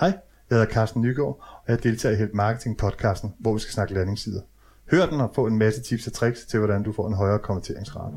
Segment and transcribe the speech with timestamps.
[0.00, 0.08] Hej,
[0.50, 3.94] jeg hedder Carsten Nygaard, og jeg deltager i Help Marketing podcasten, hvor vi skal snakke
[3.94, 4.40] landingssider.
[4.90, 7.38] Hør den og få en masse tips og tricks til, hvordan du får en højere
[7.38, 8.14] konverteringsrate.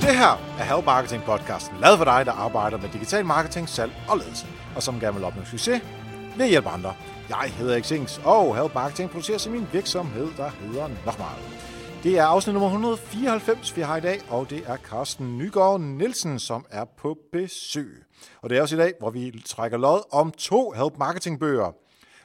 [0.00, 3.92] Det her er Help Marketing podcasten, lavet for dig, der arbejder med digital marketing, salg
[4.08, 4.46] og ledelse,
[4.76, 5.82] og som gerne vil opnå succes
[6.36, 6.94] ved at hjælpe andre.
[7.28, 11.16] Jeg hedder Xings, og Help Marketing producerer sig min virksomhed, der hedder nok.
[12.02, 16.38] Det er afsnit nummer 194, vi har i dag, og det er Carsten Nygaard Nielsen,
[16.38, 18.04] som er på besøg.
[18.42, 21.72] Og det er også i dag, hvor vi trækker lod om to Help Marketing bøger.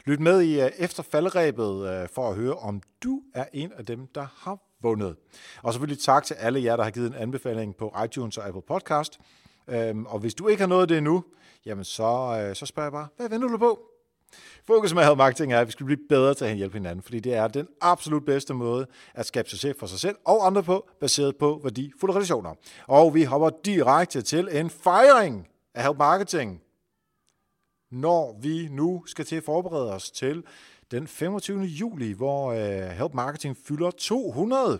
[0.05, 3.85] Lyt med i øh, efter faldrebet øh, for at høre, om du er en af
[3.85, 5.15] dem, der har vundet.
[5.63, 8.63] Og selvfølgelig tak til alle jer, der har givet en anbefaling på iTunes og Apple
[8.67, 9.19] Podcast.
[9.67, 11.23] Øhm, og hvis du ikke har nået det endnu,
[11.65, 13.88] jamen så, øh, så spørger jeg bare, hvad venter du på?
[14.67, 17.19] Fokus med Help Marketing er, at vi skal blive bedre til at hjælpe hinanden, fordi
[17.19, 20.89] det er den absolut bedste måde at skabe succes for sig selv og andre på,
[20.99, 22.53] baseret på værdifulde relationer.
[22.87, 26.61] Og vi hopper direkte til en fejring af Help Marketing,
[27.91, 30.43] når vi nu skal til at forberede os til
[30.91, 31.61] den 25.
[31.61, 34.79] juli, hvor øh, Help Marketing fylder 200.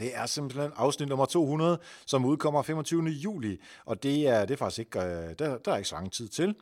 [0.00, 3.02] Det er simpelthen afsnit nummer 200, som udkommer 25.
[3.02, 6.12] juli, og det er, det er faktisk ikke, øh, der, der er ikke så lang
[6.12, 6.54] tid til.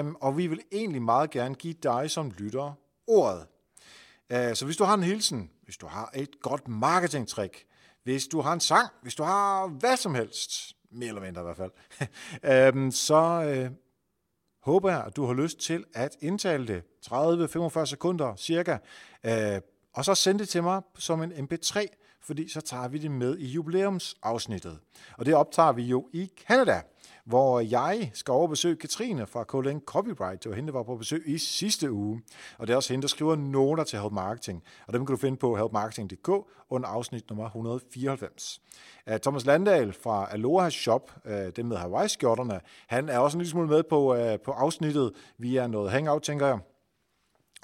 [0.00, 2.72] Um, og vi vil egentlig meget gerne give dig som lytter
[3.06, 3.46] ordet.
[4.34, 7.66] Uh, så hvis du har en hilsen, hvis du har et godt marketingtrick,
[8.02, 11.44] hvis du har en sang, hvis du har hvad som helst, mere eller mindre i
[11.44, 13.70] hvert fald, um, så øh,
[14.62, 18.78] håber jeg, at du har lyst til at indtale det 30-45 sekunder cirka,
[19.24, 19.60] øh,
[19.92, 21.86] og så sende det til mig som en mp3,
[22.22, 24.78] fordi så tager vi det med i jubilæumsafsnittet.
[25.18, 26.82] Og det optager vi jo i Canada,
[27.24, 30.44] hvor jeg skal overbesøge Katrine fra KLN Copyright.
[30.44, 32.22] Det var hende, der var på besøg i sidste uge.
[32.58, 34.62] Og det er også hende, der skriver noter til Help Marketing.
[34.86, 36.30] Og dem kan du finde på helpmarketing.dk
[36.70, 38.60] under afsnit nummer 194.
[39.08, 43.50] Øh, Thomas Landahl fra Aloha Shop, øh, dem med Hawaii-skjorterne, han er også en lille
[43.50, 46.58] smule med på, øh, på afsnittet via noget hangout, tænker jeg.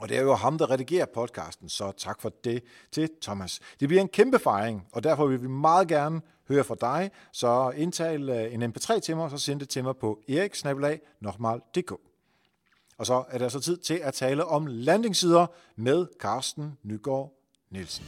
[0.01, 3.61] Og det er jo ham, der redigerer podcasten, så tak for det til Thomas.
[3.81, 7.11] Det bliver en kæmpe fejring, og derfor vil vi meget gerne høre fra dig.
[7.33, 11.93] Så indtal øh, en mp3 til mig, og så send det til mig på eriksnabelag.dk.
[12.99, 15.47] Og så er det altså tid til at tale om landingssider
[15.77, 17.33] med Carsten Nygaard
[17.71, 18.05] Nielsen.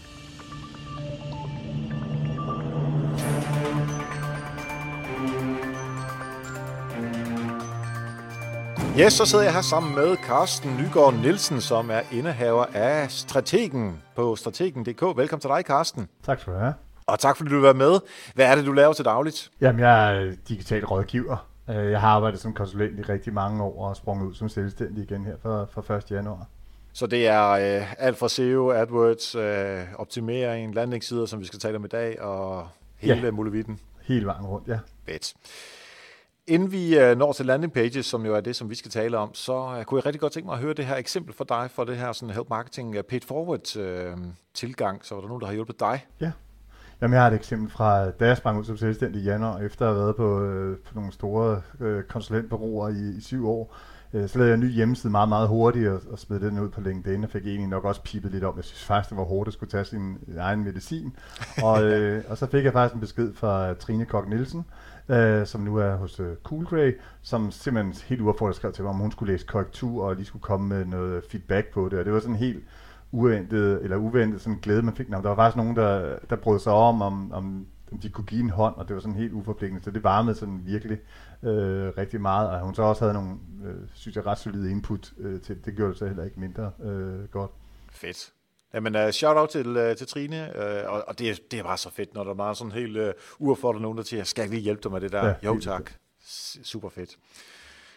[9.01, 14.03] Yes, så sidder jeg her sammen med Carsten Nygaard Nielsen, som er indehaver af Strategen
[14.15, 15.03] på strategen.dk.
[15.17, 16.09] Velkommen til dig, Carsten.
[16.23, 16.75] Tak skal du have.
[17.07, 18.01] Og tak fordi du vil være med.
[18.35, 19.51] Hvad er det, du laver til dagligt?
[19.61, 21.47] Jamen, jeg er digital rådgiver.
[21.69, 25.25] Jeg har arbejdet som konsulent i rigtig mange år og sprunget ud som selvstændig igen
[25.25, 26.11] her fra, fra 1.
[26.11, 26.47] januar.
[26.93, 31.77] Så det er øh, alt fra SEO, AdWords, øh, optimering, landingssider, som vi skal tale
[31.77, 33.31] om i dag, og hele ja.
[33.31, 33.81] muligheden.
[34.03, 34.79] Hele vejen rundt, ja.
[35.09, 35.35] Fedt.
[36.49, 39.19] Inden vi øh, når til landing pages, som jo er det, som vi skal tale
[39.19, 41.45] om, så øh, kunne jeg rigtig godt tænke mig at høre det her eksempel for
[41.45, 44.17] dig, for det her sådan help marketing paid forward øh,
[44.55, 45.05] tilgang.
[45.05, 46.07] Så var der nogen, der har hjulpet dig?
[46.21, 46.33] Ja.
[47.01, 49.89] Jamen, jeg har et eksempel fra, da jeg sprang ud som selvstændig i januar, efter
[49.89, 53.77] at have været på, øh, på nogle store øh, konsulentbureauer i, i syv år.
[54.13, 56.69] Øh, så lavede jeg en ny hjemmeside meget, meget hurtigt og, og smed den ud
[56.69, 58.57] på LinkedIn, og fik egentlig nok også pipet lidt om.
[58.57, 61.17] Jeg synes faktisk, det var hårdt at skulle tage sin egen medicin.
[61.63, 64.65] Og, øh, og så fik jeg faktisk en besked fra Trine Kok Nielsen,
[65.09, 68.91] øh, som nu er hos øh, Cool Grey, som simpelthen helt uaffordret skrev til mig,
[68.91, 71.99] om hun skulle læse korrektur og lige skulle komme med noget feedback på det.
[71.99, 72.65] Og det var sådan helt
[73.13, 75.09] uventet, eller uventet sådan glæde, man fik.
[75.09, 78.25] Nå, der var faktisk nogen, der, der brød sig om, om, om om de kunne
[78.25, 80.99] give en hånd, og det var sådan helt uforpligtende, så det varmede sådan virkelig
[81.43, 85.13] øh, rigtig meget, og hun så også havde nogle, øh, synes jeg, ret solide input
[85.19, 87.51] øh, til det, gjorde det så heller ikke mindre øh, godt.
[87.91, 88.36] Fedt.
[88.75, 91.63] Jamen, uh, shout out til, uh, til Trine, uh, og, og det, er, det er
[91.63, 94.51] bare så fedt, når der er sådan helt uh, uaffordret nogen, der siger, skal jeg
[94.51, 95.27] lige hjælpe dig med det der?
[95.27, 95.93] Ja, jo tak.
[96.63, 97.17] Super fedt.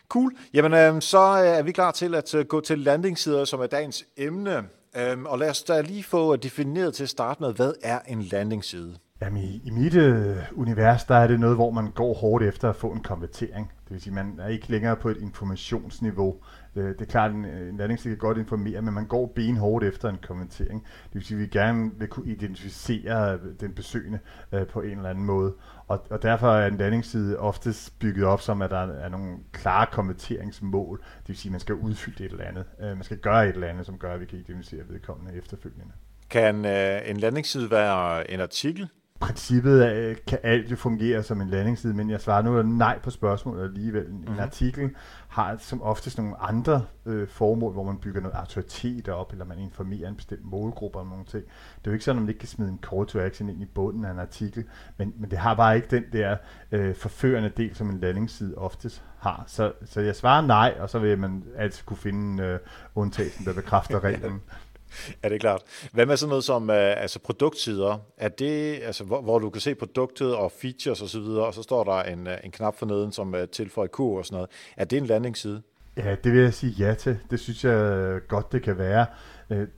[0.10, 0.36] Cool.
[0.54, 4.06] Jamen, uh, så er vi klar til at uh, gå til landingssider, som er dagens
[4.18, 4.70] emne.
[4.98, 8.22] Øhm, og lad os da lige få defineret til at starte med, hvad er en
[8.22, 8.96] landingsside?
[9.22, 12.70] Jamen, i, i mit øh, univers, der er det noget, hvor man går hårdt efter
[12.70, 13.72] at få en konvertering.
[13.84, 16.36] Det vil sige, man er ikke længere på et informationsniveau.
[16.76, 19.86] Det, det er klart, en, øh, en landingsside kan godt informere, men man går benhårdt
[19.86, 20.84] efter en konvertering.
[20.84, 24.20] Det vil sige, at vi gerne vil kunne identificere øh, den besøgende
[24.54, 25.54] øh, på en eller anden måde.
[25.90, 29.86] Og, og derfor er en landingsside oftest bygget op som, at der er nogle klare
[29.92, 30.98] konverteringsmål.
[30.98, 32.66] Det vil sige, at man skal udfylde et eller andet.
[32.80, 35.94] Øh, man skal gøre et eller andet, som gør, at vi kan identificere vedkommende efterfølgende.
[36.30, 38.90] Kan øh, en landingsside være en artikel?
[39.20, 43.10] Princippet af, kan alt jo fungere som en landingsside, men jeg svarer nu nej på
[43.10, 44.06] spørgsmålet alligevel.
[44.06, 44.40] En mm-hmm.
[44.40, 44.90] artikel
[45.28, 49.60] har som oftest nogle andre øh, formål, hvor man bygger noget autoritet op, eller man
[49.60, 51.44] informerer en bestemt målgruppe om nogle ting.
[51.44, 53.62] Det er jo ikke sådan, at man ikke kan smide en call to action ind
[53.62, 54.64] i bunden af en artikel,
[54.98, 56.38] men, men det har bare ikke den der
[56.72, 59.44] øh, forførende del, som en landingsside oftest har.
[59.48, 62.60] Så, så jeg svarer nej, og så vil man altid kunne finde øh,
[62.96, 64.42] undtagelsen, der bekræfter reglen.
[65.24, 65.62] Ja, det er klart.
[65.94, 67.98] Hvad med sådan noget som øh, altså produktsider?
[68.18, 71.64] Er det, altså, hvor, hvor du kan se produktet og features osv., og, og så
[71.64, 74.50] står der en, øh, en knap for neden, som uh, tilføjer kur og sådan noget.
[74.78, 75.62] Er det en landingsside?
[75.98, 77.18] Ja, det vil jeg sige ja til.
[77.32, 79.06] Det synes jeg godt, det kan være.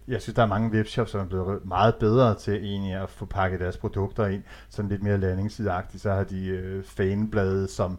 [0.07, 3.25] Jeg synes, der er mange webshops, som er blevet meget bedre til egentlig at få
[3.25, 6.03] pakket deres produkter ind, sådan lidt mere landingssideagtigt.
[6.03, 7.97] Så har de fanblade, som,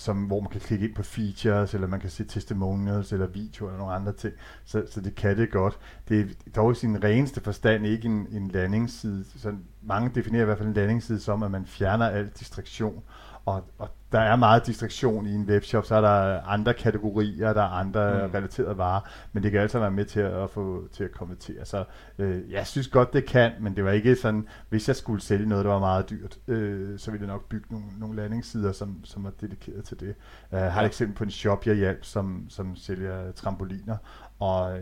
[0.00, 3.66] som, hvor man kan klikke ind på features, eller man kan se testimonials, eller video,
[3.66, 4.34] eller nogle andre ting.
[4.64, 5.78] Så, så det kan det godt.
[6.08, 9.24] Det er dog i sin reneste forstand ikke en, en landingsside.
[9.36, 13.02] Så mange definerer i hvert fald en landingsside som, at man fjerner al distraktion.
[13.50, 17.62] Og, og der er meget distraktion i en webshop, så er der andre kategorier, der
[17.62, 18.32] er andre mm.
[18.32, 19.00] relaterede varer,
[19.32, 21.64] men det kan altså være med til at få til at konvertere.
[21.64, 21.84] Så
[22.18, 25.48] øh, jeg synes godt, det kan, men det var ikke sådan, hvis jeg skulle sælge
[25.48, 29.04] noget, der var meget dyrt, øh, så ville jeg nok bygge nogle, nogle landingssider, som,
[29.04, 30.14] som er dedikeret til det.
[30.52, 33.96] Jeg har et eksempel på en shop, jeg hjalp, som, som sælger trampoliner,
[34.38, 34.78] og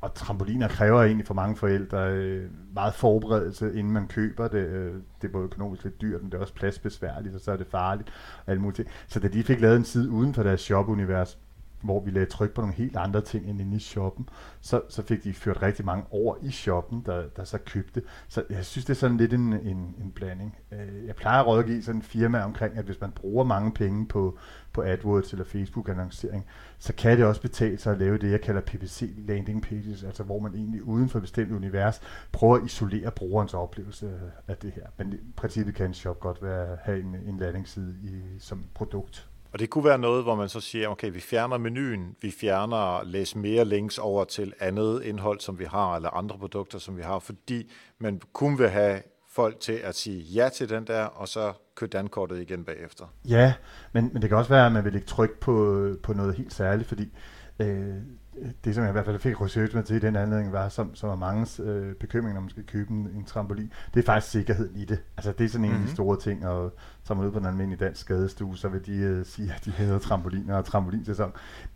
[0.00, 4.66] og trampoliner kræver egentlig for mange forældre øh, meget forberedelse, inden man køber det.
[4.66, 7.56] Øh, det er både økonomisk lidt dyrt, men det er også pladsbesværligt, og så er
[7.56, 8.08] det farligt.
[8.46, 8.88] Og alt muligt.
[9.08, 11.38] Så da de fik lavet en side uden for deres shop-univers,
[11.86, 14.28] hvor vi lagde tryk på nogle helt andre ting end inde i shoppen,
[14.60, 18.02] så, så fik de ført rigtig mange over i shoppen, der, der så købte.
[18.28, 20.56] Så jeg synes, det er sådan lidt en, en, en blanding.
[20.72, 24.06] Øh, jeg plejer at rådgive sådan en firma omkring, at hvis man bruger mange penge
[24.06, 24.38] på,
[24.72, 26.46] på AdWords eller Facebook-annoncering,
[26.78, 30.22] så kan det også betale sig at lave det, jeg kalder PPC landing pages, altså
[30.22, 32.00] hvor man egentlig uden for bestemt univers
[32.32, 34.86] prøver at isolere brugerens oplevelse af det her.
[34.96, 39.28] Men i princippet kan en shop godt være, have en, en landingsside i, som produkt.
[39.56, 43.04] Og det kunne være noget, hvor man så siger, okay, vi fjerner menuen, vi fjerner
[43.04, 47.02] læs mere links over til andet indhold, som vi har, eller andre produkter, som vi
[47.02, 51.28] har, fordi man kun vil have folk til at sige ja til den der, og
[51.28, 53.04] så købe dankortet igen bagefter.
[53.28, 53.54] Ja,
[53.92, 56.54] men, men det kan også være, at man vil lægge tryk på, på noget helt
[56.54, 57.12] særligt, fordi
[57.58, 57.94] øh,
[58.64, 60.94] det, som jeg i hvert fald fik research med til i den anledning, var, som,
[60.94, 64.32] som er mange øh, bekymring, når man skal købe en, en trampolin, det er faktisk
[64.32, 64.98] sikkerheden i det.
[65.16, 65.82] Altså det er sådan en mm-hmm.
[65.82, 65.94] af de mhm.
[65.94, 66.72] store ting, og
[67.06, 69.70] tager man ud på en almindelig dansk skadestue, så vil de øh, sige, at de
[69.70, 71.32] hedder trampoliner og trampolinsæson.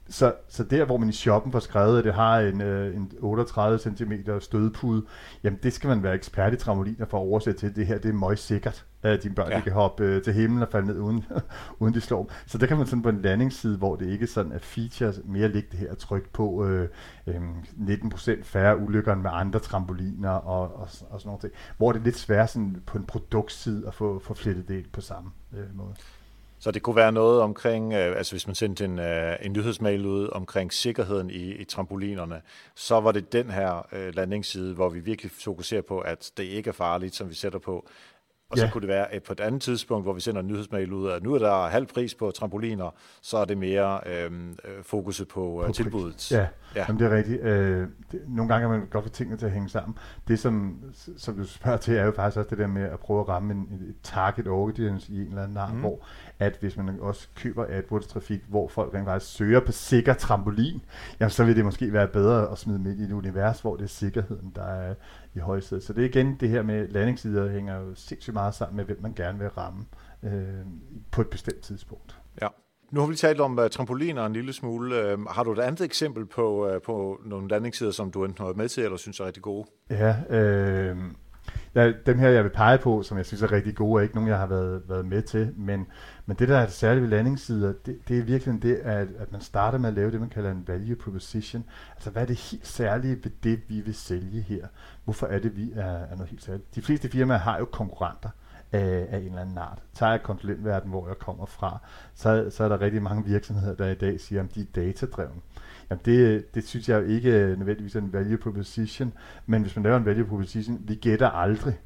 [0.08, 3.12] Så, så der, hvor man i shoppen får skrevet, at det har en, øh, en
[3.20, 5.04] 38 cm stødpude,
[5.42, 7.76] jamen det skal man være ekspert i trampoliner for at oversætte til.
[7.76, 9.60] Det her, det er meget sikkert, at dine børn ja.
[9.60, 11.24] kan hoppe øh, til himlen og falde ned, uden,
[11.80, 12.30] uden de slår dem.
[12.46, 15.48] Så der kan man sådan på en landingsside, hvor det ikke sådan er features, mere
[15.48, 16.88] ligge det her tryk på øh,
[17.26, 17.42] øh,
[17.78, 21.50] 19% færre ulykker med andre trampoliner og, og, og sådan noget.
[21.76, 25.00] Hvor det er lidt svært sådan på en produktside at få, få flettet det på
[25.00, 25.94] samme øh, måde.
[26.62, 30.06] Så det kunne være noget omkring, øh, altså hvis man sendte en, øh, en nyhedsmail
[30.06, 32.40] ud omkring sikkerheden i, i trampolinerne,
[32.74, 36.68] så var det den her øh, landingsside, hvor vi virkelig fokuserer på, at det ikke
[36.68, 37.88] er farligt, som vi sætter på.
[38.50, 38.66] Og ja.
[38.66, 41.10] så kunne det være et på et andet tidspunkt, hvor vi sender en nyhedsmail ud,
[41.10, 45.28] at nu er der halv pris på trampoliner, så er det mere øhm, øh, fokuset
[45.28, 46.32] på, øh, på tilbuddet.
[46.32, 46.84] Ja, ja.
[46.88, 47.42] Jamen, det er rigtigt.
[47.42, 49.98] Øh, det, nogle gange kan man godt få tingene til at hænge sammen.
[50.28, 50.78] Det, som,
[51.16, 53.52] som du spørger til, er jo faktisk også det der med at prøve at ramme
[53.52, 55.80] en, et target audience i en eller anden art, mm.
[55.80, 56.00] hvor
[56.38, 60.82] at hvis man også køber AdWords-trafik, hvor folk rent faktisk søger på sikker trampolin,
[61.20, 63.84] jamen så vil det måske være bedre at smide midt i et univers, hvor det
[63.84, 64.94] er sikkerheden, der er
[65.34, 65.84] i højsædet.
[65.84, 68.98] Så det er igen det her med landingssider, hænger jo sindssygt meget sammen med, hvem
[69.02, 69.84] man gerne vil ramme
[70.22, 70.66] øh,
[71.10, 72.18] på et bestemt tidspunkt.
[72.42, 72.48] Ja.
[72.90, 75.14] Nu har vi talt om uh, trampoliner en lille smule.
[75.14, 78.46] Uh, har du et andet eksempel på, uh, på nogle landingssider, som du enten har
[78.46, 79.68] været med til, eller synes er rigtig gode?
[79.90, 80.96] Ja, øh,
[81.74, 84.14] jeg, dem her, jeg vil pege på, som jeg synes er rigtig gode, er ikke
[84.14, 85.86] nogen, jeg har været, været med til, men,
[86.26, 89.40] men det, der er særligt ved landingssider, det, det er virkelig det, at, at man
[89.40, 91.64] starter med at lave det, man kalder en value proposition.
[91.94, 94.66] Altså, hvad er det helt særlige ved det, vi vil sælge her?
[95.04, 96.74] Hvorfor er det, vi er, er noget helt særligt?
[96.74, 98.28] De fleste firmaer har jo konkurrenter
[98.72, 99.82] af, af en eller anden art.
[99.94, 101.78] Tager jeg konsulentverden, hvor jeg kommer fra,
[102.14, 105.40] så, så er der rigtig mange virksomheder, der i dag siger, at de er datadrevne.
[105.90, 109.12] Jamen det, det synes jeg ikke øh, nødvendigvis er en value proposition,
[109.46, 111.78] men hvis man laver en value proposition, vi gætter aldrig,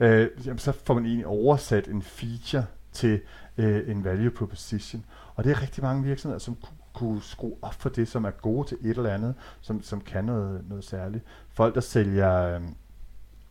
[0.00, 3.20] øh, jamen så får man egentlig oversat en feature til
[3.58, 5.04] øh, en value proposition.
[5.34, 8.30] Og det er rigtig mange virksomheder, som kunne, kunne skrue op for det, som er
[8.30, 11.24] gode til et eller andet, som, som kan noget, noget særligt.
[11.48, 12.42] Folk, der sælger...
[12.42, 12.60] Øh,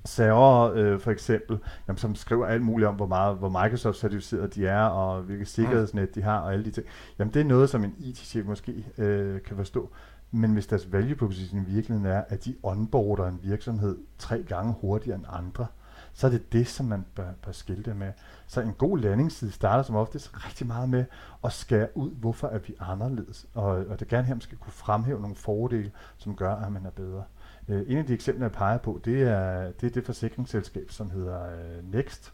[0.05, 4.55] server øh, for eksempel, jamen, som skriver alt muligt om, hvor meget hvor Microsoft certificeret
[4.55, 6.87] de er, og hvilke sikkerhedsnet de har, og alle de ting.
[7.19, 9.89] Jamen det er noget, som en IT-chef måske øh, kan forstå.
[10.31, 14.75] Men hvis deres value proposition i virkeligheden er, at de onboarder en virksomhed tre gange
[14.81, 15.67] hurtigere end andre,
[16.13, 18.11] så er det det, som man bør, bør skilte med.
[18.47, 21.05] Så en god landingsside starter som oftest rigtig meget med
[21.43, 23.47] at skære ud, hvorfor er vi anderledes.
[23.53, 26.85] Og, og det gerne her, man skal kunne fremhæve nogle fordele, som gør, at man
[26.85, 27.23] er bedre.
[27.67, 31.09] Uh, en af de eksempler, jeg peger på, det er det, er det forsikringsselskab, som
[31.09, 32.33] hedder øh, Next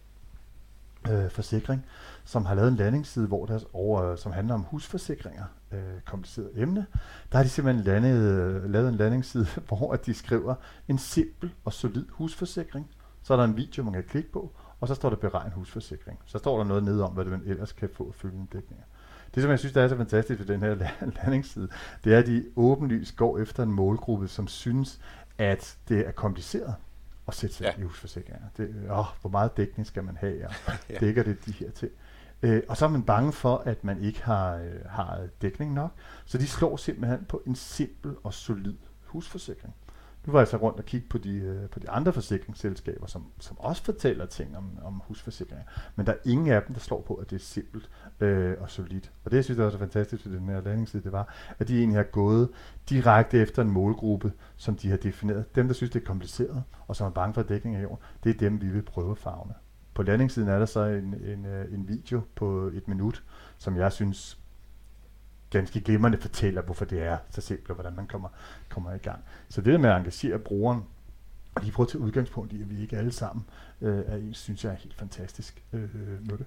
[1.09, 1.85] uh, Forsikring,
[2.25, 6.85] som har lavet en landingsside, hvor der over, som handler om husforsikringer, uh, kompliceret emne.
[7.31, 10.55] Der har de simpelthen landet, lavet en landingsside, hvor de skriver
[10.87, 12.89] en simpel og solid husforsikring.
[13.23, 16.19] Så er der en video, man kan klikke på, og så står der beregn husforsikring.
[16.25, 18.85] Så står der noget nede om, hvad man ellers kan få følgende dækninger.
[19.35, 20.75] Det, som jeg synes, der er så fantastisk ved den her
[21.23, 21.67] landingsside,
[22.03, 24.99] det er, at de åbenlyst går efter en målgruppe, som synes,
[25.37, 26.75] at det er kompliceret
[27.27, 27.81] at sætte sig ja.
[27.81, 28.47] i husforsikringer.
[28.57, 30.53] Det, åh, hvor meget dækning skal man have, og
[30.89, 30.97] ja.
[30.99, 31.91] dækker det de her ting.
[32.43, 35.91] Øh, og så er man bange for, at man ikke har, øh, har dækning nok,
[36.25, 39.75] så de slår simpelthen på en simpel og solid husforsikring.
[40.25, 43.25] Nu var jeg så rundt og kigge på de, øh, på de andre forsikringsselskaber, som,
[43.39, 45.65] som også fortæller ting om, om husforsikringer.
[45.95, 48.69] Men der er ingen af dem, der slår på, at det er simpelt øh, og
[48.69, 49.11] solidt.
[49.25, 51.67] Og det, jeg synes, der er så fantastisk ved den her landingsside, det var, at
[51.67, 52.49] de egentlig har gået
[52.89, 55.55] direkte efter en målgruppe, som de har defineret.
[55.55, 58.29] Dem, der synes, det er kompliceret, og som er bange for dækning af jorden, det
[58.29, 59.53] er dem, vi vil prøve at fagne.
[59.93, 63.23] På landingssiden er der så en, en, øh, en video på et minut,
[63.57, 64.40] som jeg synes
[65.51, 68.29] ganske glimrende fortæller, hvorfor det er så simpelt, og hvordan man kommer,
[68.69, 69.23] kommer i gang.
[69.49, 70.83] Så det der med at engagere brugeren,
[71.55, 73.45] og lige prøve at tage udgangspunkt i, at vi ikke alle sammen
[73.81, 76.45] øh, er ens, synes jeg er helt fantastisk øh, øh med det.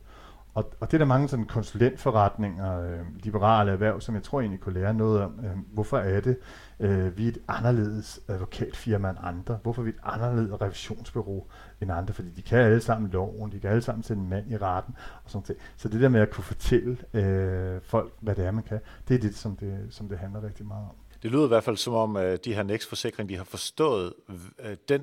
[0.54, 4.60] Og, og det er der mange sådan konsulentforretninger, øh, liberale erhverv, som jeg tror egentlig
[4.60, 5.40] kunne lære noget om.
[5.44, 6.38] Øh, hvorfor er det,
[6.80, 9.58] øh, vi er et anderledes advokatfirma end andre?
[9.62, 11.46] Hvorfor er vi et anderledes revisionsbureau
[11.80, 12.14] end andre?
[12.14, 14.94] Fordi de kan alle sammen loven, de kan alle sammen sætte en mand i retten
[15.24, 15.62] og sådan noget.
[15.76, 19.14] Så det der med at kunne fortælle øh, folk, hvad det er, man kan, det
[19.14, 20.96] er det, som det, som det handler rigtig meget om.
[21.22, 24.12] Det lyder i hvert fald som om, at de her Next Forsikring, de har forstået
[24.58, 25.02] øh, den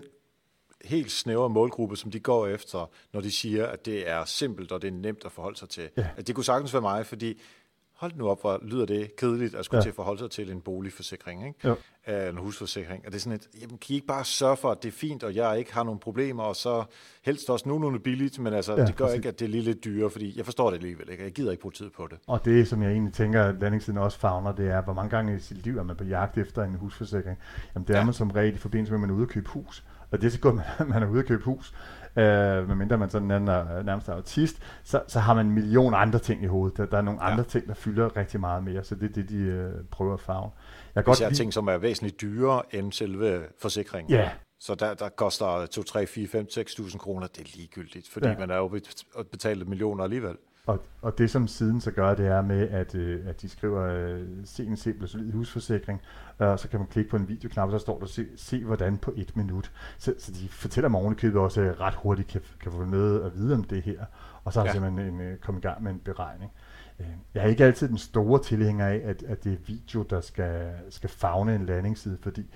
[0.86, 4.82] helt snævre målgruppe, som de går efter, når de siger, at det er simpelt og
[4.82, 5.90] det er nemt at forholde sig til.
[5.98, 6.08] Ja.
[6.18, 7.42] At det kunne sagtens være mig, fordi
[8.02, 9.82] hold nu op, hvor lyder det kedeligt at skulle ja.
[9.82, 11.68] til at forholde sig til en boligforsikring, ikke?
[11.68, 11.76] Jo.
[12.30, 13.06] en husforsikring.
[13.06, 14.94] Og det er sådan et, jamen, kan I ikke bare sørge for, at det er
[14.94, 16.84] fint, og jeg ikke har nogen problemer, og så
[17.22, 19.16] helst også nogenlunde billigt, men altså, ja, det gør præcis.
[19.16, 21.52] ikke, at det er lige lidt dyrere, fordi jeg forstår det alligevel ikke, jeg gider
[21.52, 22.18] ikke bruge tid på det.
[22.28, 25.36] Og det, som jeg egentlig tænker, at landingssiden også fagner, det er, hvor mange gange
[25.36, 27.38] i sit liv er man på jagt efter en husforsikring.
[27.76, 28.06] Jamen, det er ja.
[28.06, 29.84] man som regel i forbindelse med, at man er ude at købe hus.
[30.12, 31.74] Og det er så godt, at man er ude at købe hus,
[32.16, 32.24] øh,
[32.68, 36.44] medmindre man sådan er nærmest er autist, så, så har man en million andre ting
[36.44, 36.78] i hovedet.
[36.78, 37.32] Der, der er nogle ja.
[37.32, 40.20] andre ting, der fylder rigtig meget mere, så det er det, de øh, prøver at
[40.20, 40.52] farve.
[40.96, 44.12] Jeg godt ting, som er væsentligt dyrere end selve forsikringen.
[44.12, 44.30] Ja.
[44.60, 48.38] Så der, der koster 2, 3, 4, 5, 6.000 kroner, det er ligegyldigt, fordi ja.
[48.38, 48.80] man er jo
[49.32, 50.36] betalt millioner alligevel.
[50.66, 53.82] Og, og det som siden så gør, det er med, at, øh, at de skriver,
[53.82, 56.02] øh, se en simpel solid husforsikring,
[56.38, 58.98] og så kan man klikke på en videoknap, og så står der, se, se hvordan
[58.98, 59.72] på et minut.
[59.98, 63.36] Så, så de fortæller mig ovenikøbet også, at ret hurtigt kan, kan få med at
[63.36, 64.06] vide om det her,
[64.44, 64.74] og så har ja.
[64.74, 66.52] simpelthen en, øh, kommet i gang med en beregning.
[67.00, 70.22] Øh, jeg er ikke altid den store tilhænger af, at, at det er video, der
[70.22, 72.50] skal, skal fagne en landingsside, fordi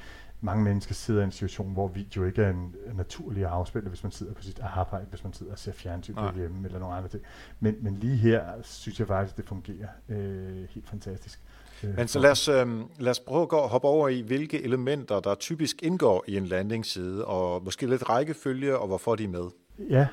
[0.45, 4.11] mange mennesker sidder i en situation, hvor video ikke er en naturlig afspiller, hvis man
[4.11, 7.23] sidder på sit arbejde, hvis man sidder og ser fjernsyn hjemme eller nogle andre ting.
[7.59, 11.41] Men, men lige her synes jeg faktisk, det fungerer øh, helt fantastisk.
[11.83, 12.67] Øh, men så lad os, øh,
[12.99, 16.45] lad os prøve at gå, hoppe over i, hvilke elementer, der typisk indgår i en
[16.45, 19.49] landingsside, og måske lidt rækkefølge, og hvorfor de er med.
[19.89, 20.07] Ja,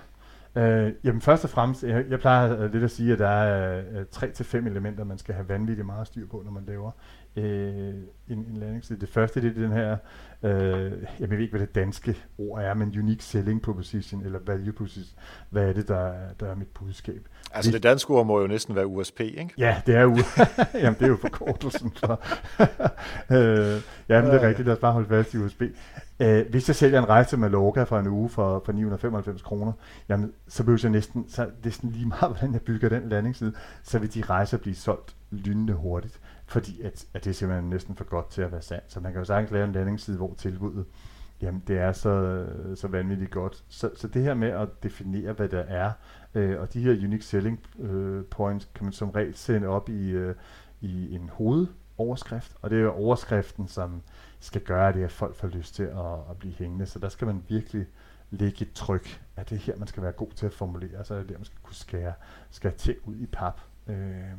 [0.56, 4.06] Øh, jamen først og fremmest, jeg, jeg plejer lidt at sige, at der er øh,
[4.10, 6.90] tre til fem elementer, man skal have vanvittigt meget styr på, når man laver
[7.36, 7.94] øh,
[8.28, 9.00] en, en landingsside.
[9.00, 9.96] Det første det er den her,
[10.42, 14.72] øh, jeg ved ikke, hvad det danske ord er, men unique selling proposition, eller value
[14.72, 15.18] proposition.
[15.50, 17.28] Hvad er det, der, der er mit budskab?
[17.54, 19.50] Altså det, det danske ord må jo næsten være USP, ikke?
[19.58, 22.22] Ja, det er, u- jamen, det er jo forkortelsen for...
[23.36, 25.62] øh, jamen, det er rigtigt, lad os bare holde fast i USP.
[26.20, 29.72] Øh, hvis jeg sælger en rejse til Mallorca for en uge for, for 995 kroner,
[30.08, 33.98] jamen, så behøver jeg næsten, så næsten lige meget, hvordan jeg bygger den landingsside, så
[33.98, 36.20] vil de rejser blive solgt lynende hurtigt
[36.52, 38.84] fordi at, at det er simpelthen næsten for godt til at være sandt.
[38.88, 40.84] Så man kan jo sagtens lave en landingsside, hvor tilbuddet,
[41.42, 43.64] jamen det er så, så vanvittigt godt.
[43.68, 45.92] Så, så det her med at definere, hvad der er,
[46.34, 50.10] øh, og de her unique selling øh, points, kan man som regel sende op i,
[50.10, 50.34] øh,
[50.80, 54.02] i en hovedoverskrift, og det er jo overskriften, som
[54.40, 56.86] skal gøre det, at folk får lyst til at, at blive hængende.
[56.86, 57.86] Så der skal man virkelig
[58.30, 61.14] lægge et tryk, at det er her, man skal være god til at formulere, så
[61.14, 62.12] er det der, man skal kunne skære,
[62.50, 63.60] skære til ud i pap.
[63.86, 64.32] Øh,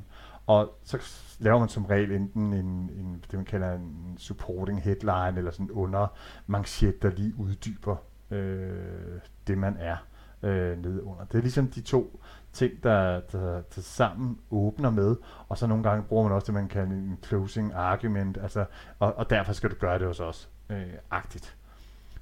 [0.47, 0.97] og så
[1.39, 5.71] laver man som regel enten en, en det man kalder en supporting headline, eller sådan
[5.71, 6.07] under
[6.47, 7.95] manchet, der lige uddyber
[8.31, 9.97] øh, det, man er
[10.43, 11.25] øh, nede under.
[11.25, 12.19] Det er ligesom de to
[12.53, 15.15] ting, der, der, der sammen åbner med,
[15.49, 18.65] og så nogle gange bruger man også det, man kalder en closing argument, altså,
[18.99, 21.57] og, og derfor skal du gøre det hos os, øh, agtigt.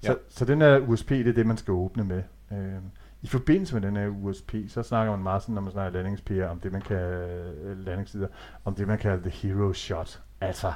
[0.04, 0.08] Ja.
[0.08, 2.24] Så, så den her USP, det er det, man skal åbne med.
[2.52, 2.82] Øh,
[3.22, 6.48] i forbindelse med den her USP, så snakker man meget sådan, når man snakker landingspiger,
[6.48, 8.28] om det, man kan, øh, landingssider,
[8.66, 10.22] om det, man kalder the hero shot.
[10.42, 10.74] Altså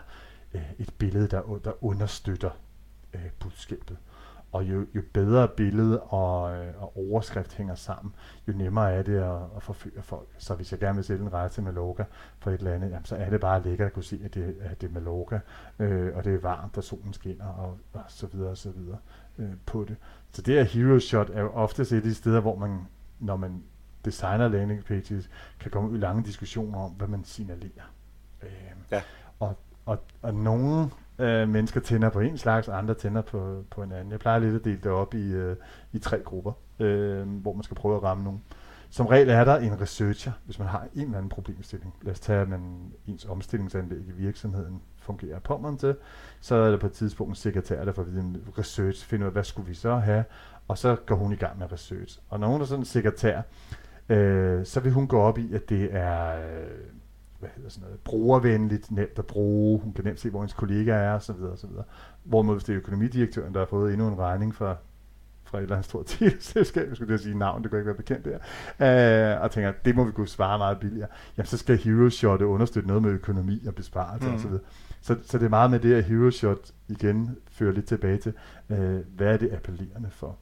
[0.53, 2.49] øh, et billede, der, der understøtter
[3.13, 3.97] øh, budskabet.
[4.51, 8.15] Og jo, jo bedre billede og, øh, og overskrift hænger sammen,
[8.47, 10.27] jo nemmere er det at, at forføre folk.
[10.37, 12.05] Så hvis jeg gerne vil sælge en rejse til Mallorca
[12.39, 14.55] for et eller andet, jamen, så er det bare lækkert at kunne se, at det,
[14.61, 15.39] at det er Mallorca,
[15.79, 18.97] øh, og det er varmt, og solen skinner, og, og så videre og så videre
[19.37, 19.95] øh, på det.
[20.36, 22.80] Så det her hero shot er jo ofte et af de steder, hvor man,
[23.20, 23.63] når man
[24.06, 27.94] designer landing pages, kan komme ud i lange diskussioner om, hvad man signalerer.
[28.44, 28.50] Øh,
[28.92, 29.01] ja.
[29.39, 30.89] Og, og, og nogle
[31.20, 34.12] øh, mennesker tænder på en slags, andre tænder på, på en anden.
[34.12, 35.56] Jeg plejer lidt at dele det op i, øh,
[35.94, 38.42] i tre grupper, øh, hvor man skal prøve at ramme nogen.
[38.89, 41.94] Som regel er der en researcher, hvis man har en eller anden problemstilling.
[42.01, 45.95] Lad os tage, man ens omstillingsanlæg i virksomheden fungerer man til.
[46.41, 49.29] Så er der på et tidspunkt en sekretær, der får vide en research, finder ud
[49.29, 50.24] af, hvad skulle vi så have,
[50.67, 52.19] og så går hun i gang med research.
[52.29, 53.41] Og når hun er sådan en sekretær,
[54.09, 56.67] øh, så vil hun gå op i, at det er øh,
[57.39, 60.97] hvad hedder sådan noget, brugervenligt, nemt at bruge, hun kan nemt se, hvor hendes kollegaer
[60.97, 61.43] er, osv.
[61.53, 61.69] osv.
[62.24, 64.77] Hvorimod hvis det er økonomidirektøren, der har fået endnu en regning for
[65.43, 66.09] fra et eller andet stort
[66.39, 69.71] selskab, jeg skulle det sige navn, det kan ikke være bekendt der, øh, og tænker,
[69.85, 71.07] det må vi kunne svare meget billigere,
[71.38, 74.35] jamen så skal Hero Shot understøtte noget med økonomi og besparelse mm.
[74.35, 74.51] osv.
[75.05, 78.33] Så, så, det er meget med det, at Hero Shot igen fører lidt tilbage til,
[78.69, 80.38] øh, hvad er det appellerende for?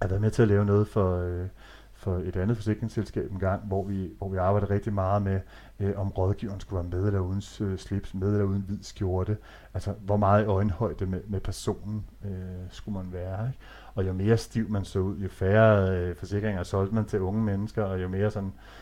[0.00, 1.46] At være med til at lave noget for, øh,
[1.94, 5.40] for et andet forsikringsselskab en gang, hvor vi, hvor vi arbejder rigtig meget med,
[5.80, 9.36] øh, om rådgiveren skulle være med eller uden øh, slips, med eller uden hvid skjorte.
[9.74, 12.30] Altså, hvor meget øjenhøjde med, med personen øh,
[12.70, 13.46] skulle man være.
[13.46, 13.58] Ikke?
[13.94, 17.42] Og jo mere stiv man så ud, jo færre øh, forsikringer solgte man til unge
[17.42, 18.79] mennesker, og jo mere sådan øh,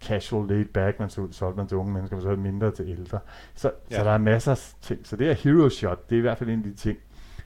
[0.00, 2.88] casual laid back man så ud, solgte man til unge mennesker, og så mindre til
[2.88, 3.18] ældre.
[3.54, 3.98] Så, ja.
[3.98, 5.06] så der er masser af ting.
[5.06, 6.98] Så det her hero shot, det er i hvert fald en af de ting,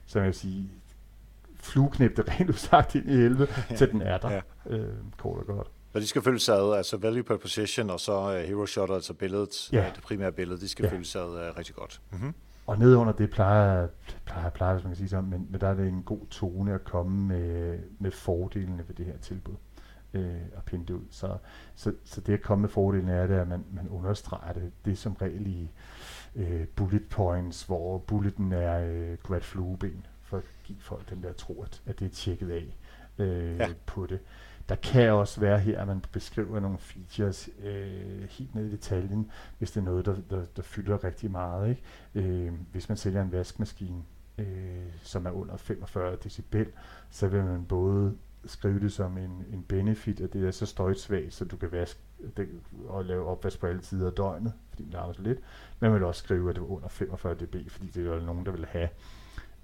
[0.05, 0.71] som jeg vil sige,
[1.55, 3.75] flueknæbte rent usagt ind i helvede, ja.
[3.75, 4.41] til den er der, ja.
[4.69, 5.67] øh, kort og godt.
[5.93, 9.13] Så de skal følges ad, altså value per position, og så uh, hero shot, altså
[9.13, 9.91] billedet, ja.
[9.95, 10.91] det primære billede, de skal ja.
[10.91, 12.01] følges ad uh, rigtig godt.
[12.11, 12.33] Mm-hmm.
[12.67, 13.87] Og nedunder det plejer,
[14.25, 16.73] plejer, plejer hvis man kan sige sådan, men, men der er det en god tone
[16.73, 19.55] at komme med, med fordelene ved det her tilbud
[20.15, 21.05] øh, og pinde det ud.
[21.09, 21.37] Så,
[21.75, 24.71] så, så det at komme med fordelen er det, at man, man understreger det.
[24.85, 25.71] Det er som regel i
[26.35, 31.33] øh, bullet points, hvor bulleten er øh, glat flueben, for at give folk den der
[31.33, 32.77] tro, at, at det er tjekket af
[33.17, 33.67] øh, ja.
[33.85, 34.19] på det.
[34.69, 39.31] Der kan også være her, at man beskriver nogle features øh, helt ned i detaljen,
[39.57, 41.69] hvis det er noget, der, der, der fylder rigtig meget.
[41.69, 42.27] Ikke?
[42.29, 44.03] Øh, hvis man sælger en vaskemaskine,
[44.37, 44.45] øh,
[45.03, 46.67] som er under 45 decibel,
[47.09, 51.33] så vil man både skrive det som en, en benefit, at det er så støjsvagt,
[51.33, 51.99] så du kan vaske
[52.37, 52.49] det,
[52.87, 55.39] og lave opvask på alle tider af døgnet, fordi det larmer så lidt.
[55.79, 58.45] Men man vil også skrive, at det var under 45 dB, fordi det er nogen,
[58.45, 58.89] der vil have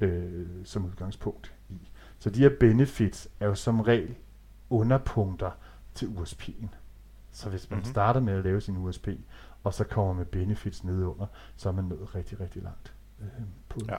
[0.02, 1.90] øh, som udgangspunkt i.
[2.20, 4.16] Så de her benefits er jo som regel
[4.70, 5.52] underpunkter
[5.94, 6.68] til USP'en.
[7.32, 7.92] Så hvis man mm-hmm.
[7.92, 9.08] starter med at lave sin USP,
[9.64, 13.28] og så kommer med benefits nedunder, så er man nået rigtig, rigtig langt øh,
[13.70, 13.96] på ja.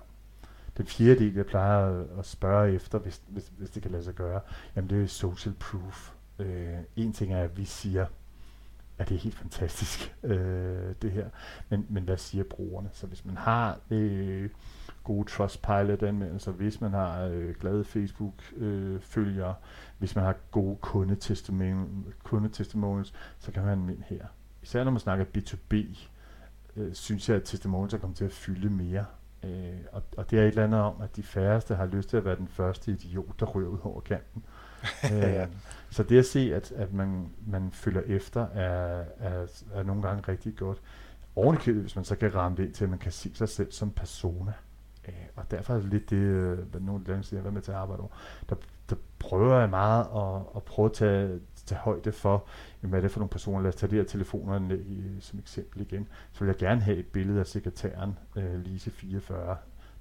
[0.76, 4.14] Den fjerde del, jeg plejer at spørge efter, hvis, hvis, hvis det kan lade sig
[4.14, 4.40] gøre,
[4.76, 6.12] jamen det er social proof.
[6.38, 8.06] Øh, en ting er, at vi siger,
[8.98, 11.28] at det er helt fantastisk, øh, det her.
[11.68, 12.88] Men, men hvad siger brugerne?
[12.92, 14.50] Så hvis man har øh,
[15.04, 19.54] gode Trustpilot-anmeldelser, hvis man har øh, glade Facebook-følgere, øh,
[19.98, 20.76] hvis man har gode
[22.22, 24.26] kundetestimonials, så kan man ind her.
[24.62, 25.98] Især når man snakker B2B,
[26.76, 29.04] øh, synes jeg, at testimonials er kommet til at fylde mere.
[29.44, 32.16] Øh, og, og det er et eller andet om, at de færreste har lyst til
[32.16, 34.44] at være den første idiot, der ryger ud over kanten.
[35.12, 35.46] øh,
[35.90, 40.22] så det at se, at, at man, man følger efter, er, er, er nogle gange
[40.28, 40.78] rigtig godt.
[41.36, 43.72] Ovenikøbet, hvis man så kan ramme det ind til, at man kan se sig selv
[43.72, 44.52] som persona.
[45.08, 47.70] Øh, og derfor er det lidt det, øh, hvad nogle dem siger, hvad med til
[47.70, 48.10] at arbejde over.
[48.48, 48.56] Der,
[48.90, 52.46] der prøver jeg meget at, at prøve at tage, tage højde for,
[52.82, 53.60] jamen, hvad er det for nogle personer.
[53.60, 54.78] Lad os tage de her telefoner
[55.20, 56.08] som eksempel igen.
[56.32, 59.56] Så vil jeg gerne have et billede af sekretæren, øh, Lise 44.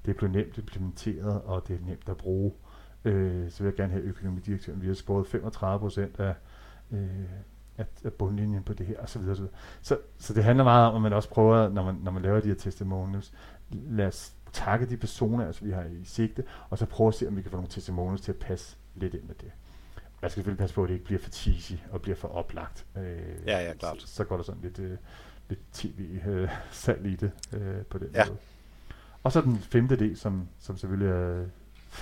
[0.06, 2.52] Det er blevet nemt implementeret, og det er nemt at bruge.
[3.06, 4.82] Øh, så vil jeg gerne have økonomidirektøren.
[4.82, 6.36] Vi har skåret 35 procent af,
[6.92, 7.10] øh,
[7.78, 9.26] af, af bundlinjen på det her, osv.
[9.36, 9.48] Så,
[9.82, 12.40] så, så det handler meget om, at man også prøver, når man, når man laver
[12.40, 13.34] de her testimonials,
[13.72, 17.28] lad os takke de personer, altså vi har i sigte, og så prøve at se,
[17.28, 19.52] om vi kan få nogle testimonials til at passe lidt ind med det.
[20.22, 22.86] Man skal selvfølgelig passe på, at det ikke bliver for cheesy og bliver for oplagt.
[22.98, 23.04] Øh,
[23.48, 24.02] ja, ja, klart.
[24.02, 24.98] Så, så går der sådan lidt, øh,
[25.50, 28.26] lidt tv-salg øh, i det øh, på den ja.
[28.26, 28.38] måde.
[29.24, 31.46] Og så den femte del, som, som selvfølgelig er,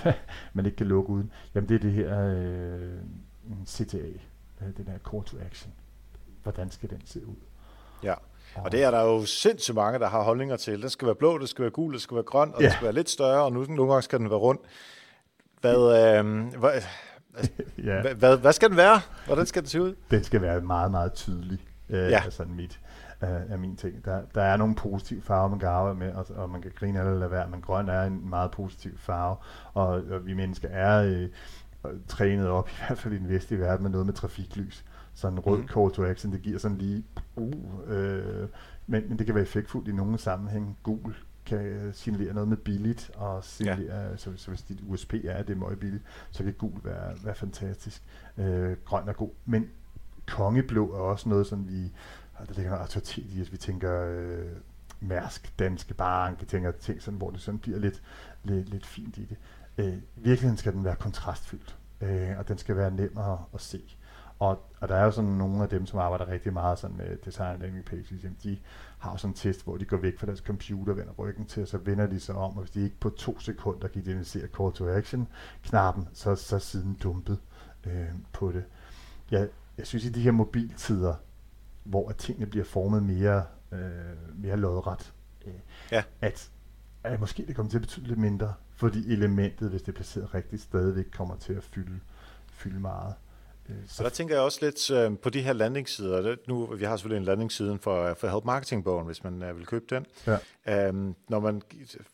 [0.54, 2.98] man ikke kan lukke uden, jamen det er det her øh,
[3.66, 5.72] CTA, øh, den her call to action.
[6.42, 7.36] Hvordan skal den se ud?
[8.02, 8.14] Ja.
[8.54, 10.82] Og det er der jo sindssygt mange, der har holdninger til.
[10.82, 12.66] Den skal være blå, det skal være gul, det skal være grøn, og ja.
[12.66, 14.58] det skal være lidt større, og nu, nogle gange skal den være rund.
[15.60, 16.82] Hvad, øh, hvad,
[17.84, 18.00] ja.
[18.00, 19.00] hvad, hvad, hvad skal den være?
[19.26, 19.94] Hvordan skal den se ud?
[20.10, 21.58] Den skal være meget, meget tydelig.
[21.88, 22.22] Øh, ja.
[22.24, 22.80] Altså mit,
[23.22, 24.04] øh, er min ting.
[24.04, 26.98] Der, der er nogle positive farver, man kan arbejde med, og, og man kan grine
[26.98, 29.36] eller lade være, men grøn er en meget positiv farve,
[29.74, 31.28] og, og vi mennesker er øh,
[32.08, 34.84] trænet op, i hvert fald i den vestlige verden, med noget med trafiklys.
[35.14, 35.68] Så en rød mm.
[35.68, 37.04] call to action, det giver sådan lige,
[37.36, 37.52] uh,
[37.86, 38.48] øh,
[38.86, 40.78] men, men det kan være effektfuldt i nogle sammenhæng.
[40.82, 41.14] Gul
[41.46, 44.16] kan signalere noget med billigt, og signalere, ja.
[44.16, 47.16] så, så hvis dit USP er, at det er meget billigt, så kan gul være,
[47.24, 48.02] være fantastisk.
[48.38, 49.70] Øh, grøn er god, men
[50.26, 51.82] kongeblå er også noget, som vi,
[52.38, 54.46] der ligger noget autoritet i, at vi tænker øh,
[55.00, 58.02] Mærsk, Danske Bank, vi tænker ting sådan, hvor det sådan bliver lidt,
[58.44, 59.36] lidt, lidt fint i det.
[59.78, 63.60] Øh, I virkeligheden skal den være kontrastfyldt, øh, og den skal være nem at, at
[63.60, 63.96] se.
[64.40, 67.16] Og, og der er jo sådan nogle af dem, som arbejder rigtig meget sådan med
[67.24, 68.58] design landing pages, de
[68.98, 71.68] har sådan en test, hvor de går væk fra deres computer, vender ryggen til, og
[71.68, 74.72] så vender de sig om, og hvis de ikke på to sekunder kan identificere call
[74.72, 75.28] to action
[75.62, 77.38] knappen, så, så er siden dumpet
[77.86, 78.64] øh, på det.
[79.30, 79.48] Jeg,
[79.78, 81.14] jeg synes i de her mobiltider,
[81.84, 85.12] hvor tingene bliver formet mere, øh, mere lodret,
[85.46, 85.52] øh,
[85.92, 86.02] ja.
[86.20, 86.50] at,
[87.04, 90.34] at måske det kommer til at betyde lidt mindre, fordi elementet, hvis det er placeret
[90.34, 92.00] rigtigt, stadigvæk kommer til at fylde,
[92.52, 93.14] fylde meget.
[93.70, 96.36] Øh, så der tænker jeg også lidt øh, på de her landingssider.
[96.48, 99.84] Nu, vi har selvfølgelig en landingsside for, for Help Marketing-bogen, hvis man øh, vil købe
[99.90, 100.06] den.
[100.26, 100.88] Ja.
[100.88, 101.62] Øhm, når man,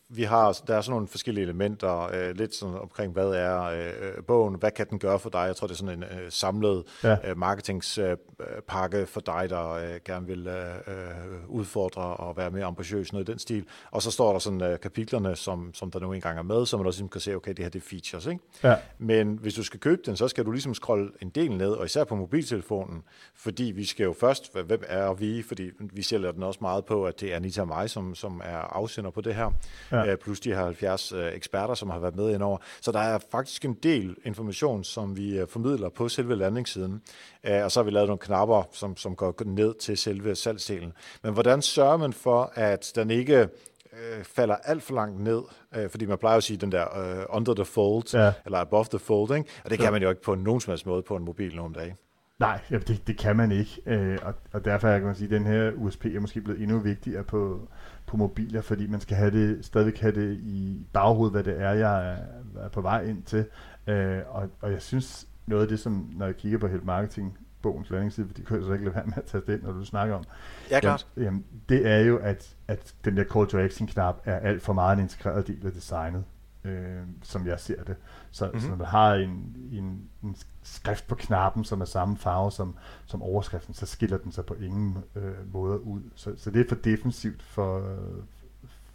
[0.08, 4.24] vi har, der er sådan nogle forskellige elementer, øh, lidt sådan omkring, hvad er øh,
[4.26, 5.38] bogen, hvad kan den gøre for dig?
[5.38, 7.16] Jeg tror, det er sådan en øh, samlet ja.
[7.24, 12.64] øh, marketingspakke øh, for dig, der øh, gerne vil øh, øh, udfordre og være mere
[12.64, 13.64] ambitiøs, noget i den stil.
[13.90, 16.76] Og så står der sådan øh, kapitlerne, som, som der nu engang er med, så
[16.76, 18.26] man også ligesom kan se, okay, det her det er features.
[18.26, 18.40] Ikke?
[18.62, 18.76] Ja.
[18.98, 21.84] Men hvis du skal købe den, så skal du ligesom scrolle en del ned, og
[21.84, 23.02] især på mobiltelefonen,
[23.36, 27.06] fordi vi skal jo først, hvem er vi, fordi vi sælger den også meget på,
[27.06, 29.50] at det er Anita og mig, som, som er afsender på det her,
[29.92, 29.95] ja.
[30.04, 32.58] Øh, plus de her 70 øh, eksperter, som har været med indover.
[32.80, 37.02] Så der er faktisk en del information, som vi øh, formidler på selve landingssiden,
[37.44, 40.92] øh, og så har vi lavet nogle knapper, som, som går ned til selve salgsdelen.
[41.22, 43.48] Men hvordan sørger man for, at den ikke
[43.92, 45.42] øh, falder alt for langt ned,
[45.76, 48.32] øh, fordi man plejer at sige den der øh, under the fold, ja.
[48.44, 49.50] eller above the fold, ikke?
[49.64, 49.90] og det kan ja.
[49.90, 51.96] man jo ikke på nogen som helst måde på en mobil nogle dage.
[52.38, 55.46] Nej, det, det kan man ikke, øh, og, og derfor kan man sige, at den
[55.46, 57.68] her USP er måske blevet endnu vigtigere på,
[58.06, 61.70] på mobiler, fordi man skal have det, stadigvæk have det i baghovedet, hvad det er,
[61.70, 62.16] jeg er,
[62.60, 63.46] er på vej ind til.
[63.86, 67.38] Øh, og, og jeg synes, noget af det, som når jeg kigger på helt marketing,
[67.62, 69.84] bogens landingsside, fordi kan jeg så ikke lade være med at tage den, når du
[69.84, 70.24] snakker om.
[70.70, 71.06] Ja, klart.
[71.16, 74.62] Jamen, jamen, det er jo, at, at den der call to action knap er alt
[74.62, 76.24] for meget en integreret del af designet,
[76.66, 77.96] øh, som jeg ser det.
[78.30, 78.60] Så, mm-hmm.
[78.60, 82.76] så når man har en, en, en skrift på knappen, som er samme farve som,
[83.06, 86.00] som overskriften, så skiller den sig på ingen øh, måde ud.
[86.14, 87.96] Så, så det er for defensivt for,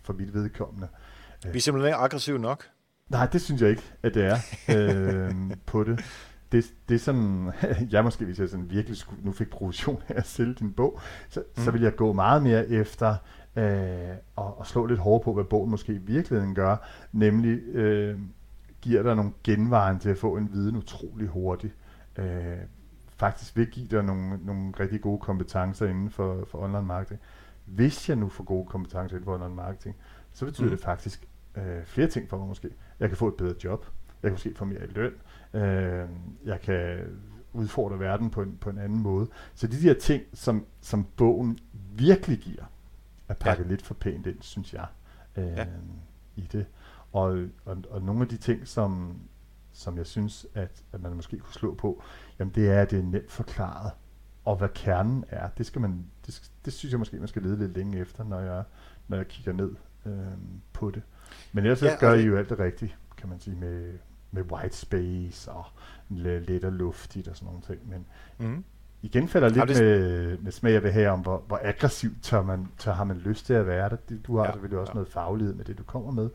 [0.01, 0.87] for mit vedkommende.
[1.43, 2.65] Vi er simpelthen ikke aggressive nok.
[3.09, 4.37] Nej, det synes jeg ikke, at det er
[4.69, 6.03] øh, på det
[6.51, 7.51] det, det er sådan,
[7.91, 10.99] jeg måske, hvis jeg sådan virkelig skulle, nu fik provision af at sælge din bog,
[11.29, 11.63] så, mm.
[11.63, 13.15] så vil jeg gå meget mere efter
[13.55, 16.77] øh, og, og slå lidt hårdere på, hvad bogen måske i virkeligheden gør,
[17.11, 18.19] nemlig øh,
[18.81, 21.75] giver dig nogle genvejen til at få en viden utrolig hurtigt.
[22.17, 22.57] Øh,
[23.07, 27.21] faktisk vil give dig nogle, nogle rigtig gode kompetencer inden for, for online marketing.
[27.65, 29.95] Hvis jeg nu får gode kompetencer inden for online marketing,
[30.33, 30.75] så betyder mm.
[30.75, 32.69] det faktisk øh, flere ting for mig måske.
[32.99, 33.85] Jeg kan få et bedre job.
[34.23, 35.13] Jeg kan måske få mere i løn.
[35.53, 36.09] Øh,
[36.45, 36.99] jeg kan
[37.53, 39.27] udfordre verden på en, på en anden måde.
[39.55, 41.59] Så de der ting, som, som bogen
[41.95, 42.63] virkelig giver,
[43.31, 43.69] er pakket ja.
[43.69, 44.85] lidt for pænt ind, synes jeg,
[45.35, 45.67] øh, ja.
[46.35, 46.65] i det.
[47.11, 49.19] Og, og, og nogle af de ting, som,
[49.71, 52.03] som jeg synes, at, at man måske kunne slå på,
[52.39, 53.91] jamen det er, at det er nemt forklaret.
[54.45, 57.57] Og hvad kernen er, det, skal man, det, det synes jeg måske, man skal lede
[57.57, 58.63] lidt længe efter, når jeg,
[59.07, 60.13] når jeg kigger ned øh,
[60.73, 61.03] på det.
[61.51, 63.97] Men ellers ja, gør I jo alt det rigtigt, kan man sige, med,
[64.31, 65.65] med white space og
[66.09, 67.89] lidt og luftigt og sådan nogle ting.
[67.89, 68.05] Men
[68.37, 68.63] mm.
[69.01, 69.83] Igen falder lidt det...
[69.83, 73.45] med, med smag af her om, hvor, hvor aggressivt tør man, tør har man lyst
[73.45, 73.97] til at være der.
[74.27, 74.95] Du har ja, selvfølgelig også ja.
[74.95, 76.29] noget faglighed med det, du kommer med.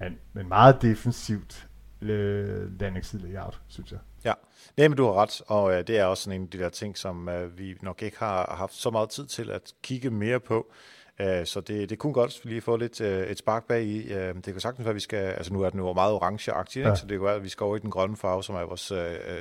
[0.00, 1.68] Men, men meget defensivt
[2.02, 3.98] øh, landingsside layout, synes jeg.
[4.24, 4.32] Ja,
[4.76, 6.68] Nej, men du har ret, og øh, det er også sådan en af de der
[6.68, 10.40] ting, som øh, vi nok ikke har haft så meget tid til at kigge mere
[10.40, 10.72] på.
[11.20, 14.12] Øh, så det, det kunne godt lige få lidt øh, et spark bag i.
[14.12, 16.82] Øh, det kan sagtens være, at vi skal, altså nu er den jo meget orangeagtig,
[16.82, 16.94] ja.
[16.94, 18.92] så det kan være, at vi skal over i den grønne farve, som er vores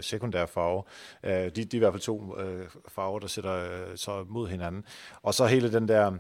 [0.06, 0.84] sekundære farve.
[1.24, 2.36] de, de er i hvert fald to
[2.88, 4.84] farver, der sætter så mod hinanden.
[5.24, 6.12] Og så hele den der...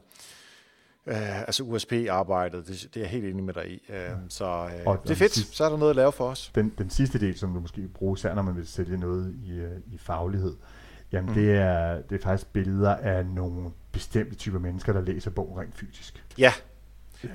[1.05, 3.85] Uh, altså USP-arbejdet, det, det er jeg helt enig med dig i.
[3.89, 4.09] Ja.
[4.29, 6.51] Så uh, det er fedt, sidste, så er der noget at lave for os.
[6.55, 9.61] Den, den sidste del, som du måske bruger især når man vil sælge noget i,
[9.93, 10.55] i faglighed,
[11.11, 11.35] jamen mm.
[11.35, 15.77] det, er, det er faktisk billeder af nogle bestemte typer mennesker, der læser bogen rent
[15.77, 16.23] fysisk.
[16.37, 16.53] Ja,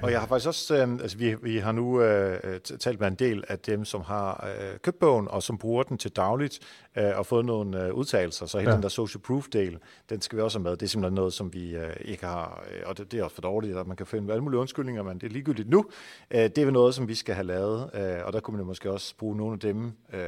[0.03, 3.15] Og jeg har faktisk også, øh, altså vi, vi har nu øh, talt med en
[3.15, 6.59] del af dem, som har øh, købt bogen, og som bruger den til dagligt,
[6.97, 8.47] øh, og fået nogle øh, udtalelser.
[8.47, 8.75] Så hele ja.
[8.75, 9.79] den der social proof-del,
[10.11, 10.71] den skal vi også have med.
[10.73, 13.35] Det er simpelthen noget, som vi øh, ikke har, øh, og det, det er også
[13.35, 15.85] for dårligt, at man kan finde alle mulige undskyldninger, men det er ligegyldigt nu.
[16.31, 18.91] Øh, det er noget, som vi skal have lavet, øh, og der kunne man måske
[18.91, 20.21] også bruge nogle af dem øh,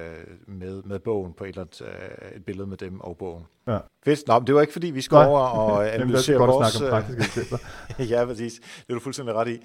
[0.47, 3.45] med, med bogen på et eller andet øh, et billede med dem og bogen.
[3.68, 3.78] Ja.
[4.04, 4.26] Fedt.
[4.26, 5.26] Nå, men det var ikke fordi, vi skal Nej.
[5.26, 6.72] over og analysere vores...
[6.72, 7.59] Snakke om praktiske eksempler.
[8.16, 8.52] ja, præcis.
[8.54, 9.59] Det er du fuldstændig ret i.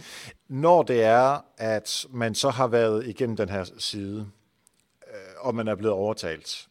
[0.49, 4.27] Når det er, at man så har været igennem den her side,
[5.07, 6.67] øh, og man er blevet overtalt,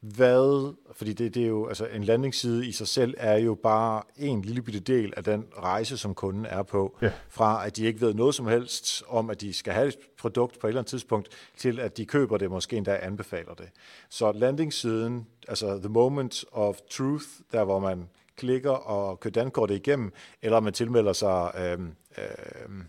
[0.00, 4.02] hvad, fordi det, det er jo, altså en landingsside i sig selv er jo bare
[4.16, 7.12] en lille bitte del af den rejse, som kunden er på, ja.
[7.28, 10.58] fra at de ikke ved noget som helst om, at de skal have et produkt
[10.58, 13.68] på et eller andet tidspunkt, til at de køber det, måske endda anbefaler det.
[14.08, 20.12] Så landingssiden, altså the moment of truth, der hvor man klikker og kører dankortet igennem,
[20.42, 22.84] eller man tilmelder sig øhm, øh,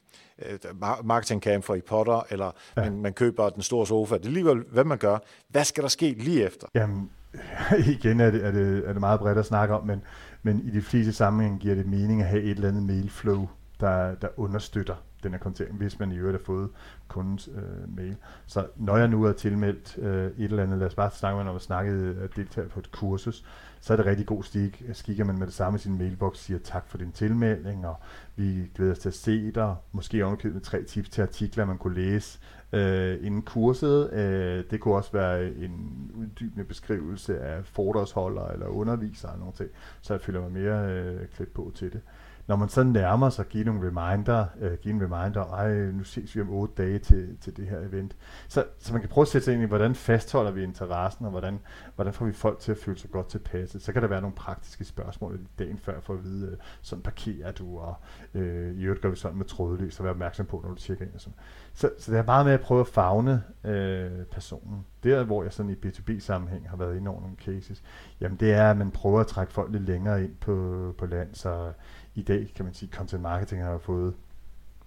[1.03, 2.83] marketingcamp for i Potter, eller ja.
[2.83, 4.15] man, man køber den store sofa.
[4.15, 5.17] Det er alligevel, hvad man gør.
[5.49, 6.67] Hvad skal der ske lige efter?
[6.75, 7.09] Jamen,
[7.95, 10.01] igen er det, er det, er det meget bredt at snakke om, men,
[10.43, 13.47] men i de fleste sammenhænge giver det mening at have et eller andet mailflow,
[13.79, 16.69] der, der understøtter den her kontering, hvis man i øvrigt har fået
[17.07, 18.15] kundens øh, mail.
[18.45, 21.55] Så når jeg nu er tilmeldt øh, et eller andet, lad os bare snakke om
[21.55, 21.91] at snakke
[22.23, 23.45] at deltage på et kursus,
[23.81, 24.83] så er det rigtig god stik.
[24.93, 27.95] Skikker man med det samme i sin mailbox, siger tak for din tilmelding, og
[28.35, 29.75] vi glæder os til at se dig.
[29.91, 32.39] Måske ovenikøbet med tre tips til artikler, man kunne læse
[32.73, 34.13] øh, inden kurset.
[34.13, 39.69] Øh, det kunne også være en uddybende beskrivelse af foredragsholder eller underviser eller nogle ting,
[40.01, 42.01] så jeg føler mig mere øh, klædt på til det
[42.47, 46.35] når man sådan nærmer sig, give nogle reminder, øh, give en reminder, ej, nu ses
[46.35, 48.15] vi om otte dage til, til det her event.
[48.47, 51.31] Så, så man kan prøve at sætte sig ind i, hvordan fastholder vi interessen, og
[51.31, 51.59] hvordan,
[51.95, 53.81] hvordan får vi folk til at føle sig godt tilpasset.
[53.81, 57.51] Så kan der være nogle praktiske spørgsmål dagen før, for at vide, øh, sådan parkerer
[57.51, 57.95] du, og
[58.33, 61.05] øh, i øvrigt gør vi sådan med trådløs, og være opmærksom på, når du tjekker
[61.05, 61.35] ind og sådan.
[61.73, 64.85] Så, så det er meget med at prøve at fagne øh, personen.
[65.03, 67.83] Der, hvor jeg sådan i B2B-sammenhæng har været inde over nogle cases,
[68.21, 71.35] jamen det er, at man prøver at trække folk lidt længere ind på, på land,
[71.35, 71.71] så
[72.15, 74.13] i dag kan man sige, content marketing har fået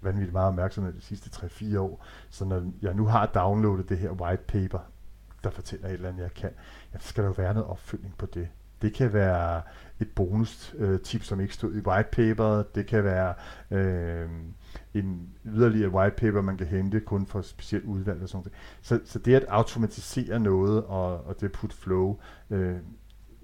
[0.00, 2.04] vanvittigt meget opmærksomhed de sidste 3-4 år.
[2.30, 4.78] Så når jeg nu har downloadet det her white paper,
[5.44, 6.50] der fortæller et eller andet, jeg kan,
[6.94, 8.48] ja, så skal der jo være noget opfølgning på det.
[8.82, 9.62] Det kan være
[10.00, 12.62] et bonus øh, tip, som ikke stod i white paper.
[12.74, 13.34] Det kan være
[13.70, 14.28] øh,
[14.94, 18.52] en yderligere white paper, man kan hente kun for specielt udvalg og sådan noget.
[18.82, 22.18] Så, så det at automatisere noget, og, og det put flow,
[22.50, 22.76] øh,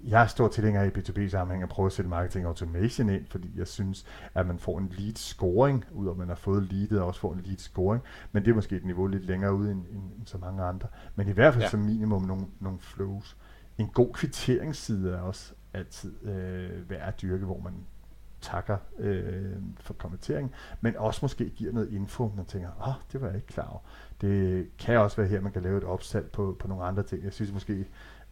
[0.03, 3.67] jeg er stor tilhænger i B2B-sammenhæng at prøve at sætte marketing automation ind, fordi jeg
[3.67, 7.07] synes, at man får en lead scoring, ud af at man har fået leadet og
[7.07, 9.79] også får en lead scoring, men det er måske et niveau lidt længere ude end,
[9.79, 10.87] end, end så mange andre.
[11.15, 11.69] Men i hvert fald ja.
[11.69, 13.37] som minimum nogle, nogle flows.
[13.77, 17.73] En god kvitteringsside er også altid øh, værd at dyrke, hvor man
[18.41, 23.21] takker øh, for kommentering, men også måske giver noget info, man tænker, åh, oh, det
[23.21, 23.79] var jeg ikke klar over.
[24.21, 27.23] Det kan også være her, man kan lave et opsalg på, på nogle andre ting.
[27.23, 27.85] Jeg synes måske,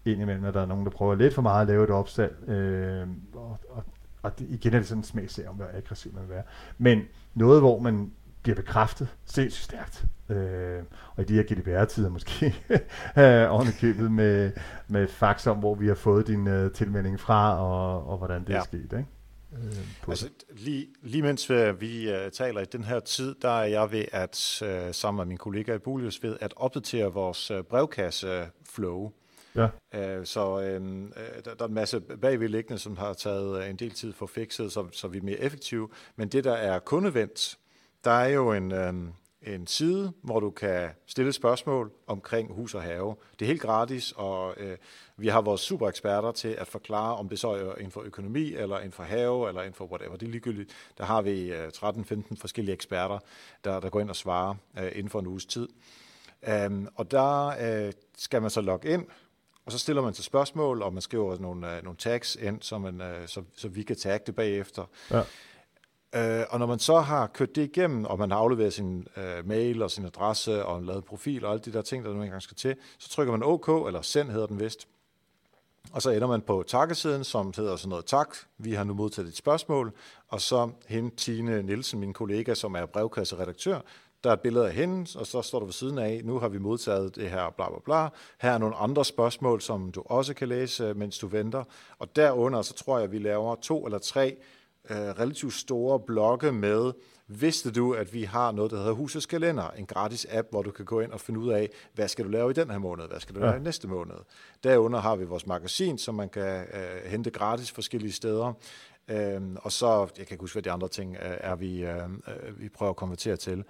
[0.06, 3.08] indimellem, at der er nogen, der prøver lidt for meget at lave et opsalg, øh,
[3.34, 3.84] og, og,
[4.22, 6.44] og det, igen er det sådan en smagsag om, hvor aggressiv man vil være.
[6.78, 7.02] Men
[7.36, 10.06] noget, hvor man bliver bekræftet sindssygt stærkt.
[10.30, 10.84] Øh,
[11.16, 12.56] og i de her GDPR-tider måske
[13.20, 14.52] øh, ovenikøbet med,
[14.88, 18.50] med fax om, hvor vi har fået din uh, tilmelding fra, og, og hvordan det
[18.50, 18.60] ja.
[18.60, 18.84] er sket.
[18.84, 19.06] Ikke?
[19.54, 23.92] Øh, altså, lige, lige mens vi uh, taler i den her tid, der er jeg
[23.92, 29.12] ved at, uh, sammen med min kollega i Bulius, ved at opdatere vores uh, brevkasse-flow.
[29.56, 29.68] Ja.
[29.94, 33.76] Øh, så øhm, øh, der, der er en masse bagvedliggende, som har taget øh, en
[33.76, 35.90] del tid for fikset, så, så vi er mere effektive.
[36.16, 37.58] Men det, der er kundevendt,
[38.04, 38.94] der er jo en, øh,
[39.42, 43.16] en side, hvor du kan stille spørgsmål omkring hus og have.
[43.40, 44.78] Det er helt gratis, og øh,
[45.18, 48.78] vi har vores supereksperter til at forklare, om det så er inden for økonomi, eller
[48.78, 50.16] inden for have, eller inden for whatever.
[50.16, 50.72] Det er ligegyldigt.
[50.98, 53.20] Der har vi øh, 13-15 forskellige eksperter,
[53.64, 55.68] der, der går ind og svarer øh, inden for en uges tid.
[56.68, 59.06] Um, og der øh, skal man så logge ind,
[59.66, 62.78] og så stiller man til spørgsmål, og man skriver nogle, uh, nogle tags ind, så,
[62.78, 64.86] man, uh, så, så vi kan tagge det bagefter.
[65.12, 65.22] Ja.
[66.16, 69.48] Uh, og når man så har kørt det igennem, og man har afleveret sin uh,
[69.48, 72.42] mail og sin adresse og lavet profil og alle de der ting, der nu engang
[72.42, 74.88] skal til, så trykker man OK, eller send hedder den vist.
[75.92, 78.36] Og så ender man på takkesiden, som hedder sådan noget tak.
[78.58, 79.94] Vi har nu modtaget et spørgsmål.
[80.28, 83.80] Og så hende, Tine Nielsen, min kollega, som er brevkasseredaktør,
[84.24, 86.48] der er et billede af hende, og så står der ved siden af, nu har
[86.48, 88.10] vi modtaget det her, bla bla bla.
[88.42, 91.64] Her er nogle andre spørgsmål, som du også kan læse, mens du venter.
[92.00, 94.38] Og derunder, så tror jeg, at vi laver to eller tre
[94.90, 96.94] øh, relativt store blokke med,
[97.32, 100.72] Vidste du, at vi har noget, der hedder Husets Kalender, en gratis app, hvor du
[100.72, 103.08] kan gå ind og finde ud af, hvad skal du lave i den her måned,
[103.08, 103.46] hvad skal du ja.
[103.46, 104.16] lave i næste måned.
[104.64, 108.54] Derunder har vi vores magasin, som man kan øh, hente gratis forskellige steder.
[109.10, 112.04] Øhm, og så, jeg kan ikke huske, hvad de andre ting øh, er, vi, øh,
[112.04, 113.64] øh, vi prøver at konvertere til.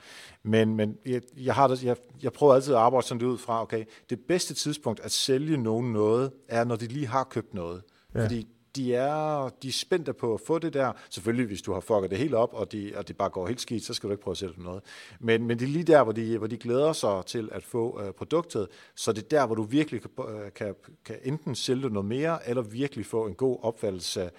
[0.43, 3.61] Men, men jeg, jeg, har det, jeg, jeg prøver altid at arbejde sådan ud fra,
[3.61, 7.83] okay, det bedste tidspunkt at sælge nogen noget, er, når de lige har købt noget.
[8.15, 8.23] Ja.
[8.23, 10.91] Fordi de er, de er spændte på at få det der.
[11.09, 13.61] Selvfølgelig, hvis du har fucket det helt op, og, de, og det bare går helt
[13.61, 14.83] skidt, så skal du ikke prøve at sælge dem noget.
[15.19, 18.01] Men, men det er lige der, hvor de, hvor de glæder sig til at få
[18.01, 20.11] uh, produktet, så det er der, hvor du virkelig kan,
[20.55, 20.75] kan,
[21.05, 24.29] kan enten sælge noget mere, eller virkelig få en god opfattelse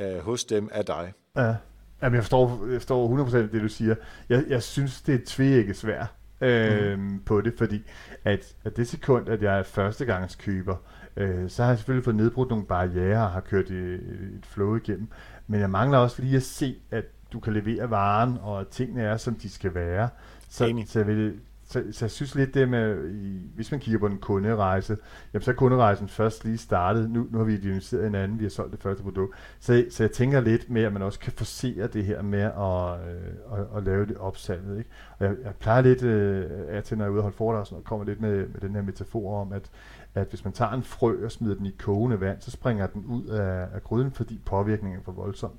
[0.00, 1.12] uh, hos dem af dig.
[1.36, 1.54] Ja.
[2.02, 3.94] Jamen, jeg forstår, jeg forstår 100% det, du siger.
[4.28, 6.06] Jeg, jeg synes, det er tvækket svært
[6.40, 7.20] øh, mm.
[7.26, 7.82] på det, fordi
[8.24, 10.76] at, at det sekund, at jeg er førstegangskøber,
[11.16, 13.94] øh, så har jeg selvfølgelig fået nedbrudt nogle barriere og har kørt et,
[14.36, 15.08] et flow igennem.
[15.46, 19.02] Men jeg mangler også lige at se, at du kan levere varen, og at tingene
[19.02, 20.08] er, som de skal være.
[20.48, 23.98] Så, så jeg vil så, så jeg synes lidt det med, i, hvis man kigger
[23.98, 24.96] på en kunderejse,
[25.32, 27.10] jamen så er kunderejsen først lige startet.
[27.10, 29.36] Nu, nu har vi identificeret en anden, vi har solgt det første produkt.
[29.60, 33.12] Så, så jeg tænker lidt med, at man også kan forsere det her med at,
[33.12, 34.78] øh, at, at lave det opsalget.
[34.78, 34.90] Ikke?
[35.18, 37.66] Og jeg, jeg plejer lidt, øh, at til når jeg er ude og holde foredrag,
[37.66, 39.70] så kommer lidt med, med den her metafor om, at,
[40.14, 43.04] at hvis man tager en frø og smider den i kogende vand, så springer den
[43.04, 45.52] ud af, af gryden, fordi påvirkningen er for voldsom.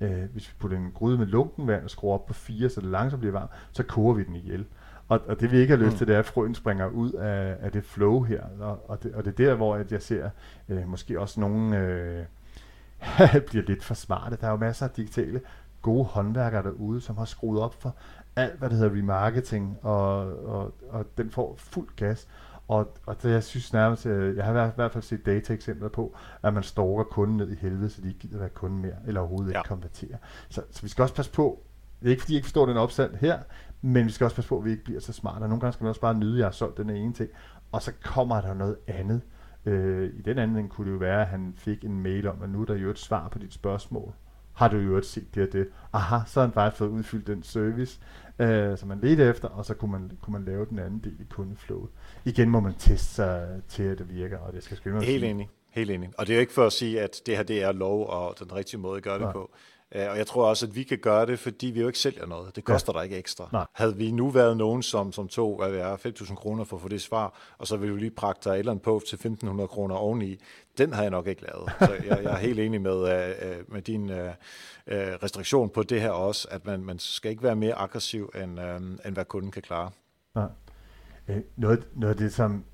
[0.00, 2.80] Øh, hvis vi putter en gryde med lunken vand og skruer op på 4, så
[2.80, 4.66] det langsomt bliver varmt, så koger vi den ihjel.
[5.12, 5.98] Og, og det vi ikke har lyst mm.
[5.98, 8.42] til, det er, at frøen springer ud af, af det flow her.
[8.60, 10.30] Og, og, det, og det er der, hvor jeg ser
[10.68, 12.24] øh, måske også nogen øh,
[13.46, 14.36] bliver lidt for smarte.
[14.40, 15.40] Der er jo masser af digitale
[15.82, 17.96] gode håndværkere derude, som har skruet op for
[18.36, 22.28] alt, hvad det hedder remarketing, og, og, og den får fuld gas.
[22.68, 26.16] Og, og det, jeg synes nærmest, øh, jeg har i hvert fald set data-eksempler på,
[26.42, 29.20] at man stalker kunden ned i helvede, så de ikke gider være kunde mere, eller
[29.20, 29.58] overhovedet ja.
[29.58, 30.16] ikke konvertere.
[30.48, 31.62] Så, så vi skal også passe på,
[32.00, 33.38] det er ikke fordi, jeg ikke forstår den opstand her,
[33.82, 35.40] men vi skal også passe på, at vi ikke bliver så smarte.
[35.40, 37.30] nogle gange skal man også bare nyde, at jeg har solgt den ene ting,
[37.72, 39.20] og så kommer der noget andet.
[39.66, 42.50] Øh, I den anden kunne det jo være, at han fik en mail om, at
[42.50, 44.12] nu er der jo et svar på dit spørgsmål.
[44.52, 45.68] Har du jo set det og det?
[45.92, 48.00] Aha, så har han faktisk fået udfyldt den service,
[48.38, 51.20] øh, som man ledte efter, og så kunne man, kunne man lave den anden del
[51.20, 51.90] i kundeflowet.
[52.24, 55.48] Igen må man teste sig til, at det virker, og det skal skrive Helt enig.
[55.70, 56.10] Helt enig.
[56.18, 58.34] Og det er jo ikke for at sige, at det her det er lov og
[58.38, 59.32] den rigtige måde at gøre det Nej.
[59.32, 59.50] på.
[59.94, 62.26] Øh, og jeg tror også, at vi kan gøre det, fordi vi jo ikke sælger
[62.26, 62.56] noget.
[62.56, 62.98] Det koster ja.
[62.98, 63.48] dig ikke ekstra.
[63.52, 63.66] Nej.
[63.72, 66.82] Havde vi nu været nogen, som, som tog hvad det er, 5.000 kroner for at
[66.82, 69.66] få det svar, og så ville vi lige pragte et eller andet på til 1.500
[69.66, 70.36] kroner oveni,
[70.78, 71.70] den har jeg nok ikke lavet.
[71.78, 74.16] Så jeg, jeg er helt enig med, uh, med din uh,
[74.86, 79.06] restriktion på det her også, at man, man skal ikke være mere aggressiv, end, uh,
[79.06, 79.90] end hvad kunden kan klare.
[80.34, 80.48] Nej.
[81.56, 82.64] Noget, noget af det, som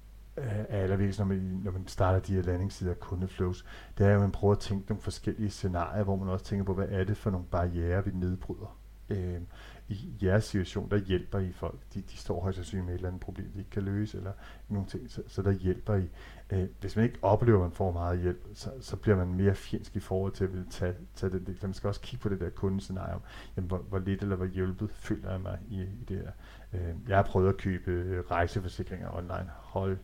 [0.43, 3.65] er allervigtigst, når man, når man starter de her landingssider af kundeflows,
[3.99, 6.75] det er at man prøver at tænke nogle forskellige scenarier, hvor man også tænker på,
[6.75, 8.79] hvad er det for nogle barriere, vi nedbryder.
[9.11, 9.41] Øh,
[9.89, 11.79] I jeres situation, der hjælper I folk.
[11.95, 14.33] De, de står højst sandsynligt med et eller andet problem, de ikke kan løse, eller
[14.69, 16.09] nogle ting, så, så der hjælper I.
[16.51, 19.55] Øh, hvis man ikke oplever, at man får meget hjælp, så, så bliver man mere
[19.55, 21.57] fjendsk i forhold til at ville tage, tage det.
[21.61, 23.19] Så man skal også kigge på det der kundescenario.
[23.57, 26.31] Jamen, hvor, hvor lidt eller hvor hjulpet føler jeg mig i, i det her.
[26.73, 29.51] Øh, jeg har prøvet at købe rejseforsikringer online.
[29.57, 29.99] Hold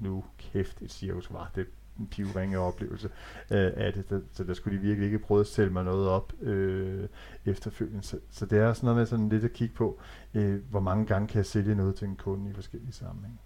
[0.00, 1.66] nu kæft et cirkus var det
[1.98, 3.10] en pivringe oplevelse
[3.50, 6.08] øh, af det, så, så der skulle de virkelig ikke prøve at sælge mig noget
[6.08, 7.08] op øh,
[7.46, 8.02] efterfølgende.
[8.02, 10.00] Så, så det er sådan noget med sådan lidt at kigge på,
[10.34, 13.38] øh, hvor mange gange kan jeg sælge noget til en kunde i forskellige sammenhænge.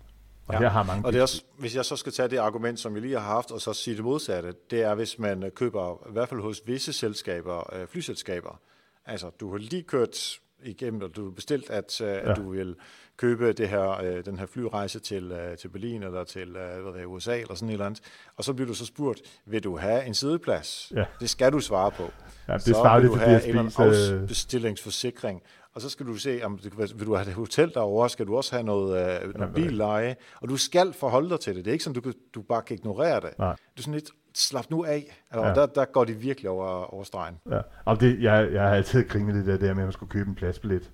[0.47, 0.59] Og ja.
[0.59, 2.95] her har mange og det er også, hvis jeg så skal tage det argument, som
[2.95, 6.13] vi lige har haft, og så sige det modsatte, det er, hvis man køber, i
[6.13, 8.61] hvert fald hos visse selskaber, øh, flyselskaber,
[9.07, 12.31] altså du har lige kørt igennem, og du bestilt, at, øh, ja.
[12.31, 12.77] at du vil
[13.17, 17.01] købe det her, øh, den her flyrejse til, øh, til Berlin eller til øh, hvad
[17.01, 18.01] det, USA eller sådan et eller andet.
[18.37, 20.93] Og så bliver du så spurgt, vil du have en sideplads?
[20.97, 21.05] Ja.
[21.21, 22.11] Det skal du svare på.
[22.49, 25.43] Ja, det så vil du have en afbestillingsforsikring.
[25.75, 28.37] Og så skal du se, om du, vil du have et hotel derovre, skal du
[28.37, 31.65] også have noget, øh, noget billeje, og du skal forholde dig til det.
[31.65, 33.39] Det er ikke sådan, du, du bare kan ignorere det.
[33.39, 33.53] Nej.
[33.53, 35.25] Du er sådan lidt, slap nu af.
[35.31, 35.55] Og ja.
[35.55, 37.41] der, der går de virkelig over, over stregen.
[37.51, 37.61] Ja.
[37.85, 40.29] Og det, jeg, jeg har altid grinet det der, der med, at man skulle købe
[40.29, 40.91] en pladsbillet.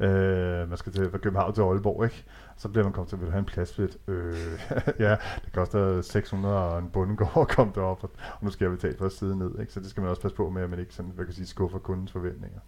[0.00, 2.24] Øh, man skal til fra København til Aalborg, ikke?
[2.56, 3.98] Så bliver man kommet til, at vil have en pladsbillet.
[4.08, 4.34] Øh,
[5.06, 8.10] ja, det koster 600 og en bundegård at komme derop, og,
[8.42, 9.72] nu skal jeg betale for at sidde ned, ikke?
[9.72, 11.46] Så det skal man også passe på med, at man ikke sådan, hvad kan sige,
[11.46, 12.60] skuffer kundens forventninger.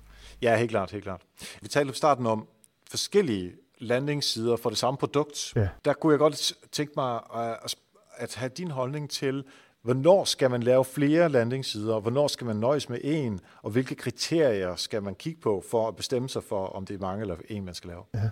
[0.43, 1.23] Ja, helt klart, helt klart.
[1.61, 2.49] Vi talte i starten om
[2.91, 5.53] forskellige landingssider for det samme produkt.
[5.57, 5.69] Ja.
[5.85, 7.75] Der kunne jeg godt tænke mig at,
[8.17, 9.45] at have din holdning til,
[9.85, 12.01] Hvornår skal man lave flere landingssider?
[12.01, 13.41] Hvornår skal man nøjes med en?
[13.63, 16.99] Og hvilke kriterier skal man kigge på for at bestemme sig for, om det er
[16.99, 18.03] mange eller en, man skal lave?
[18.15, 18.31] Ja.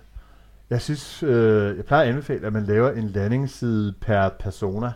[0.71, 4.93] Jeg synes, øh, jeg plejer at anbefale, at man laver en landingsside per persona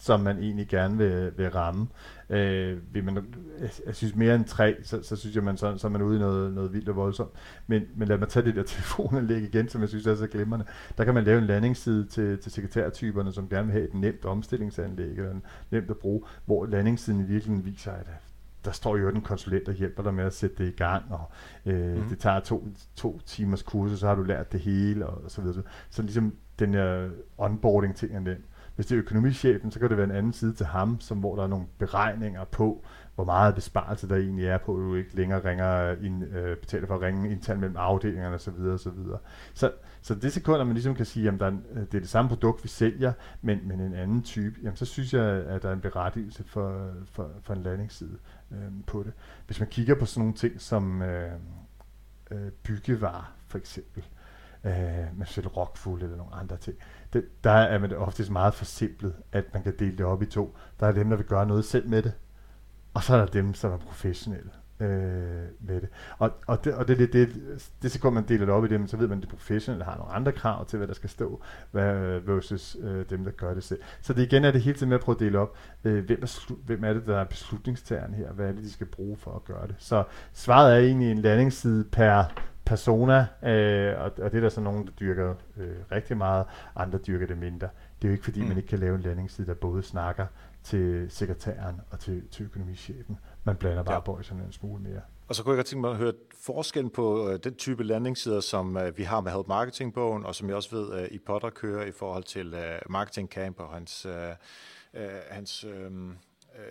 [0.00, 1.86] som man egentlig gerne vil, vil ramme.
[2.30, 3.16] Øh, vil man,
[3.60, 6.02] jeg, jeg synes mere end tre, så, så synes jeg, man så, så er man
[6.02, 7.30] ude i noget, noget vildt og voldsomt.
[7.66, 10.66] Men, men lad mig tage det der telefonanlæg igen, som jeg synes er så glimrende.
[10.98, 14.24] Der kan man lave en landingsside til, til sekretærtyperne, som gerne vil have et nemt
[14.24, 18.06] omstillingsanlæg, eller en nemt at bruge, hvor landingssiden i virkeligheden viser, at
[18.64, 21.30] der står jo en konsulent, der hjælper dig med at sætte det i gang, og
[21.66, 22.08] øh, mm.
[22.08, 25.62] det tager to, to timers kursus, så har du lært det hele, og så videre.
[25.90, 28.44] Så ligesom den her onboarding ting er nemt.
[28.80, 31.36] Hvis det er økonomichefen, så kan det være en anden side til ham, som, hvor
[31.36, 35.16] der er nogle beregninger på, hvor meget besparelse der egentlig er på, at du ikke
[35.16, 38.54] længere ringer ind, øh, betaler for at ringe internt mellem afdelingerne osv.
[38.78, 39.18] Så, videre.
[39.54, 42.28] Så, så det sekund, at man ligesom kan sige, at øh, det er det samme
[42.28, 43.12] produkt, vi sælger,
[43.42, 46.90] men, men en anden type, jamen så synes jeg, at der er en berettigelse for,
[47.12, 48.18] for, for en landingsside
[48.50, 49.12] øh, på det.
[49.46, 51.32] Hvis man kigger på sådan nogle ting som øh,
[52.30, 54.04] øh, byggevarer for eksempel,
[54.64, 56.76] øh, med selv rockfuld eller nogle andre ting,
[57.12, 60.56] det, der er man oftest meget forsimplet, at man kan dele det op i to.
[60.80, 62.12] Der er dem, der vil gøre noget selv med det,
[62.94, 64.50] og så er der dem, som er professionelle
[64.80, 64.88] øh,
[65.60, 65.88] med det.
[66.18, 67.28] Og, og, det, og det, det, det,
[67.82, 69.96] det så man deler det op i dem, så ved man, at de professionelle har
[69.96, 73.64] nogle andre krav til, hvad der skal stå, hvad, versus øh, dem, der gør det
[73.64, 73.80] selv.
[74.00, 76.22] Så det igen er det hele tiden med at prøve at dele op, øh, hvem,
[76.22, 79.30] er, hvem er det, der er beslutningstageren her, hvad er det, de skal bruge for
[79.30, 79.74] at gøre det.
[79.78, 82.24] Så svaret er egentlig en landingsside per
[82.70, 86.46] persona, øh, og, og det er der så nogen, der dyrker øh, rigtig meget,
[86.76, 87.68] andre dyrker det mindre.
[88.02, 88.48] Det er jo ikke fordi, mm.
[88.48, 90.26] man ikke kan lave en landingsside, der både snakker
[90.62, 93.18] til sekretæren og til, til økonomichefen.
[93.44, 94.00] Man blander bare ja.
[94.00, 95.00] bolserne en smule mere.
[95.28, 98.40] Og så kunne jeg godt tænke mig at høre forskellen på øh, den type landingssider,
[98.40, 101.50] som øh, vi har med Help Marketing-bogen, og som jeg også ved, øh, I Potter
[101.50, 104.12] kører i forhold til øh, Marketing Camp og hans, øh,
[104.94, 105.90] øh, hans øh,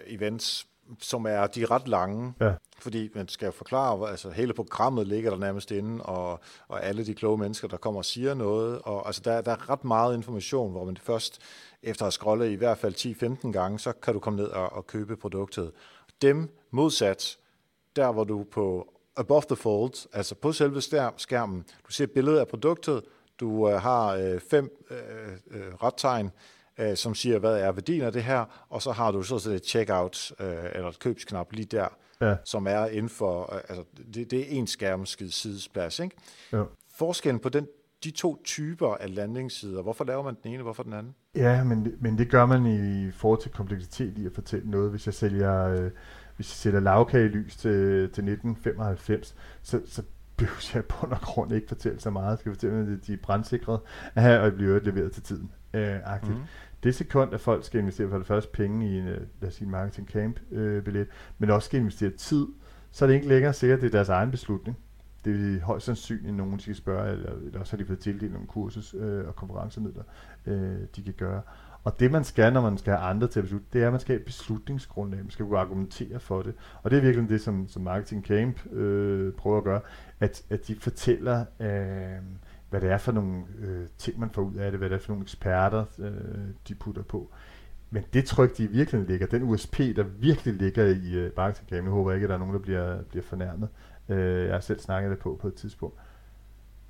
[0.08, 0.68] events
[1.00, 2.54] som er, de er ret lange, ja.
[2.80, 7.16] fordi man skal forklare, altså hele programmet ligger der nærmest inde, og, og alle de
[7.16, 10.72] kloge mennesker, der kommer og siger noget, og altså der, der er ret meget information,
[10.72, 11.42] hvor man først
[11.84, 14.74] efter at have scrollet i hvert fald 10-15 gange, så kan du komme ned og,
[14.74, 15.72] og købe produktet.
[16.22, 17.38] Dem modsat,
[17.96, 20.82] der hvor du på above the fold, altså på selve
[21.18, 23.04] skærmen, du ser billedet af produktet,
[23.40, 26.32] du uh, har uh, fem uh, uh, rettegn,
[26.80, 29.66] øh, som siger, hvad er værdien af det her, og så har du så et
[29.66, 31.88] checkout øh, eller et købsknap lige der,
[32.22, 32.36] ja.
[32.46, 36.16] som er inden for, øh, altså det, det er en skærmskid sidesplads, ikke?
[36.54, 36.64] Ja.
[36.96, 37.68] Forskellen på den,
[38.04, 41.16] de to typer af landingssider, hvorfor laver man den ene, hvorfor den anden?
[41.36, 44.90] Ja, men, men det gør man i forhold til kompleksitet i at fortælle noget.
[44.90, 45.92] Hvis jeg sælger, øh,
[46.36, 50.04] hvis jeg sælger lavkagelys til, til 1995, så, så
[50.38, 52.30] behøver jeg på og grund ikke fortælle så meget.
[52.30, 53.80] Jeg skal fortælle, at de er brandsikret,
[54.16, 55.52] og bliver leveret til tiden.
[55.74, 56.36] Øh, mm
[56.84, 59.54] det sekund, at folk skal investere for det første penge i en, øh, lad os
[59.56, 61.08] sige, marketing camp øh, billet,
[61.38, 62.48] men også skal investere tid,
[62.92, 64.78] så er det ikke længere sikkert, at det er deres egen beslutning.
[65.26, 68.34] Det er højst sandsynligt, at nogen skal spørge, eller, eller også har de fået tildelt
[68.34, 70.04] nogle kursus øh, og konferencemidler,
[70.46, 71.42] øh, de kan gøre.
[71.84, 73.94] Og det man skal, når man skal have andre til at beslutte, det er, at
[73.94, 75.20] man skal have et beslutningsgrundlag.
[75.20, 76.54] Man skal kunne argumentere for det.
[76.84, 79.82] Og det er virkelig det, som, som Marketing Camp øh, prøver at gøre,
[80.20, 82.24] at, at de fortæller, øh,
[82.70, 85.00] hvad det er for nogle øh, ting, man får ud af det, hvad det er
[85.00, 86.14] for nogle eksperter, øh,
[86.68, 87.32] de putter på.
[87.92, 91.92] Men det tryk, de virkelig ligger, den USP, der virkelig ligger i øh, marketing nu
[91.92, 93.70] håber jeg ikke, at der er nogen, der bliver, bliver fornærmet.
[94.10, 96.00] Øh, jeg har selv snakket det på på et tidspunkt.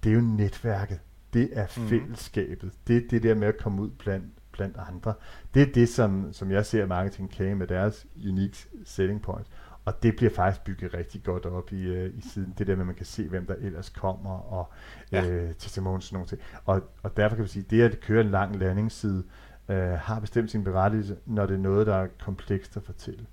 [0.03, 0.99] Det er jo netværket.
[1.33, 1.87] Det er mhm.
[1.87, 2.63] fællesskabet.
[2.63, 2.71] Mm.
[2.87, 5.13] Det er det der med at komme ud blandt, blandt andre.
[5.53, 9.49] Det er det, som, som jeg ser marketing kan med deres unique selling points.
[9.89, 12.53] Og det bliver faktisk bygget rigtig godt op i, øh, i siden.
[12.57, 14.71] Det der med, at man kan se, hvem der ellers kommer, og
[15.11, 15.29] ja.
[15.29, 16.41] øh, testimonials og sådan nogle ting.
[16.65, 19.23] Og, og derfor kan vi sige, at det at køre en lang landingsside,
[19.69, 23.25] øh, har bestemt sin berettigelse, når det er noget, der er komplekst at fortælle.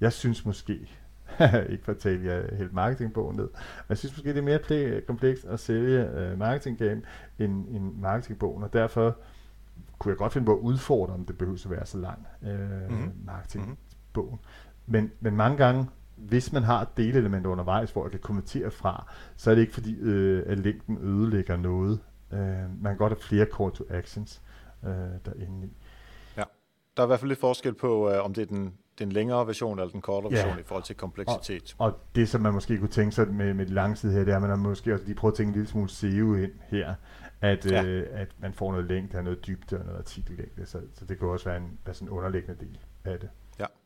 [0.00, 0.72] Jeg synes måske,
[1.70, 4.58] ikke for at tale jeg helt marketingbogen ned, men jeg synes måske, det er mere
[4.58, 7.02] play, komplekst at sælge øh, marketing game
[7.38, 9.16] end, end marketingbogen, og derfor
[9.98, 12.90] kunne jeg godt finde på at udfordre, om det behøver at være så lang øh,
[12.90, 13.12] mm-hmm.
[13.26, 14.38] marketingbogen.
[14.86, 15.86] Men, men mange gange,
[16.28, 19.96] hvis man har delelementer undervejs, hvor jeg kan kommentere fra, så er det ikke fordi,
[20.00, 22.00] øh, at længden ødelægger noget.
[22.32, 24.42] Øh, man kan godt have flere call to actions
[24.84, 24.90] øh,
[25.24, 25.70] derinde i.
[26.36, 26.42] Ja,
[26.96, 29.46] der er i hvert fald lidt forskel på, øh, om det er den, den længere
[29.46, 30.38] version eller den kortere ja.
[30.38, 31.74] version i forhold til kompleksitet.
[31.78, 34.24] Og, og det, som man måske kunne tænke sig med, med de lange side her,
[34.24, 36.34] det er, at man har måske også lige prøvet at tænke en lille smule SEO
[36.34, 36.94] ind her,
[37.40, 37.84] at, ja.
[37.84, 41.28] øh, at man får noget længde, noget dybde og noget artikellængde, så, så det kan
[41.28, 43.28] også være en, være sådan en underliggende del af det.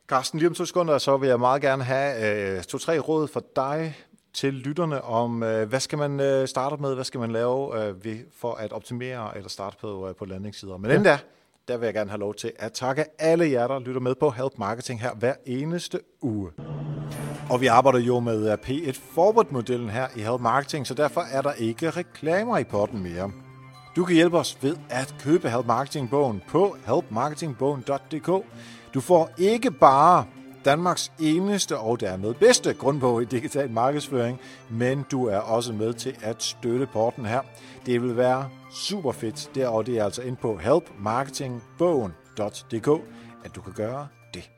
[0.09, 3.43] Carsten, lige om to sekunder, så vil jeg meget gerne have øh, to-tre råd for
[3.55, 3.95] dig
[4.33, 8.05] til lytterne om, øh, hvad skal man øh, starte med, hvad skal man lave øh,
[8.05, 10.77] ved, for at optimere eller starte på, øh, på landingssider.
[10.77, 10.97] Men ja.
[10.97, 11.19] inden da,
[11.67, 14.29] der vil jeg gerne have lov til at takke alle jer, der lytter med på
[14.29, 16.51] Help Marketing her hver eneste uge.
[17.49, 21.53] Og vi arbejder jo med P1 Forward-modellen her i Help Marketing, så derfor er der
[21.53, 23.31] ikke reklamer i potten mere.
[23.95, 28.45] Du kan hjælpe os ved at købe Help Marketing-bogen på helpmarketingbogen.dk.
[28.93, 30.25] Du får ikke bare
[30.65, 36.15] Danmarks eneste og dermed bedste grundbog i digital markedsføring, men du er også med til
[36.21, 37.41] at støtte porten her.
[37.85, 42.87] Det vil være super fedt, der og det er altså ind på helpmarketingbogen.dk,
[43.43, 44.49] at du kan gøre det.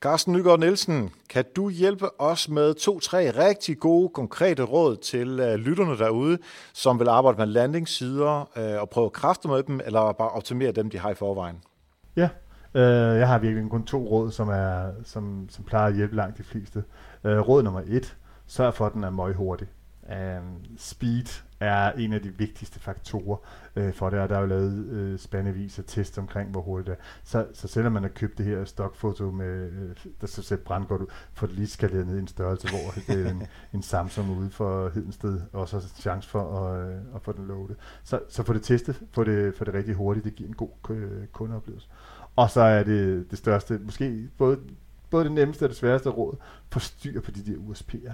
[0.00, 5.54] Carsten Nygaard Nielsen, kan du hjælpe os med to-tre rigtig gode, konkrete råd til øh,
[5.54, 6.38] lytterne derude,
[6.72, 10.90] som vil arbejde med landingssider øh, og prøve kræfter med dem, eller bare optimere dem,
[10.90, 11.62] de har i forvejen?
[12.16, 12.28] Ja,
[12.78, 16.38] øh, jeg har virkelig kun to råd, som, er, som, som plejer at hjælpe langt
[16.38, 16.84] de fleste.
[17.24, 18.16] Øh, råd nummer et,
[18.46, 19.68] sørg for, at den er meget hurtig.
[20.10, 20.40] Øh,
[20.76, 23.36] speed er en af de vigtigste faktorer
[23.76, 26.86] øh, for det, og der er jo lavet øh, spandevis af test omkring, hvor hurtigt
[26.86, 27.04] det er.
[27.24, 31.02] Så, så selvom man har købt det her stokfoto, med, øh, der så ser brandgodt
[31.02, 34.38] ud, får det lige skaleret ned i en størrelse, hvor det er en, en Samsung
[34.38, 37.76] ude for Hedensted også har chance for at, øh, at få den loadet.
[38.04, 40.90] Så, så få det testet, få det, få det rigtig hurtigt, det giver en god
[40.90, 41.88] øh, kundeoplevelse.
[42.38, 44.58] Og så er det det største, måske både,
[45.10, 46.36] både det nemmeste og det sværeste råd,
[46.70, 48.12] få styr på de der USP'er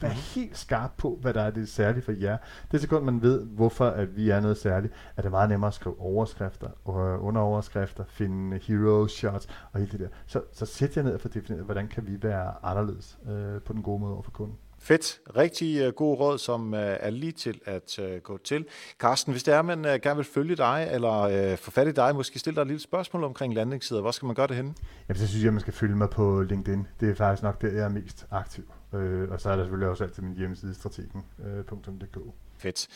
[0.00, 0.14] Vær mm.
[0.34, 2.36] helt skarp på, hvad der er det særlige for jer.
[2.72, 5.74] Det sekund, man ved, hvorfor at vi er noget særligt, er det meget nemmere at
[5.74, 10.08] skrive overskrifter, og underoverskrifter, finde hero shots og hele det der.
[10.26, 13.72] Så, så sæt jer ned og få defineret, hvordan kan vi være anderledes øh, på
[13.72, 14.56] den gode måde over for kunden.
[14.84, 15.20] Fedt.
[15.36, 18.66] Rigtig uh, god råd, som uh, er lige til at uh, gå til.
[18.98, 21.92] Carsten, hvis det er, man uh, gerne vil følge dig, eller uh, få fat i
[21.92, 24.00] dig, måske stille dig et lille spørgsmål omkring landingssider.
[24.00, 24.74] Hvor skal man gøre det henne?
[25.08, 26.86] Jamen, så synes jeg, man skal følge mig på LinkedIn.
[27.00, 28.64] Det er faktisk nok der, jeg er mest aktiv.
[28.94, 32.16] Øh, og så er der selvfølgelig også altid min hjemmeside, strategen.dk.
[32.16, 32.22] Øh,
[32.58, 32.86] Fedt.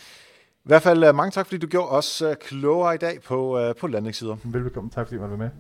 [0.65, 4.37] I hvert fald mange tak, fordi du gjorde os klogere i dag på, på landingssider.
[4.45, 4.91] Velbekomme.
[4.91, 5.51] Tak, fordi du var med.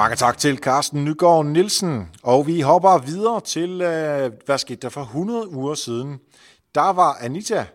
[0.00, 2.08] Mange tak til Carsten Nygaard Nielsen.
[2.22, 6.18] Og vi hopper videre til, øh, hvad skete der for 100 uger siden?
[6.74, 7.66] Der var Anita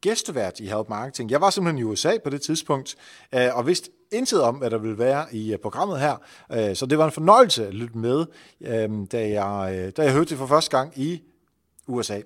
[0.00, 1.30] gæstevært i Help Marketing.
[1.30, 2.96] Jeg var simpelthen i USA på det tidspunkt,
[3.34, 6.16] øh, og vidste intet om, hvad der ville være i øh, programmet her.
[6.74, 8.26] Så det var en fornøjelse at lytte med,
[9.06, 11.22] da jeg, da jeg hørte det for første gang i
[11.90, 12.16] USA.
[12.16, 12.22] Uh,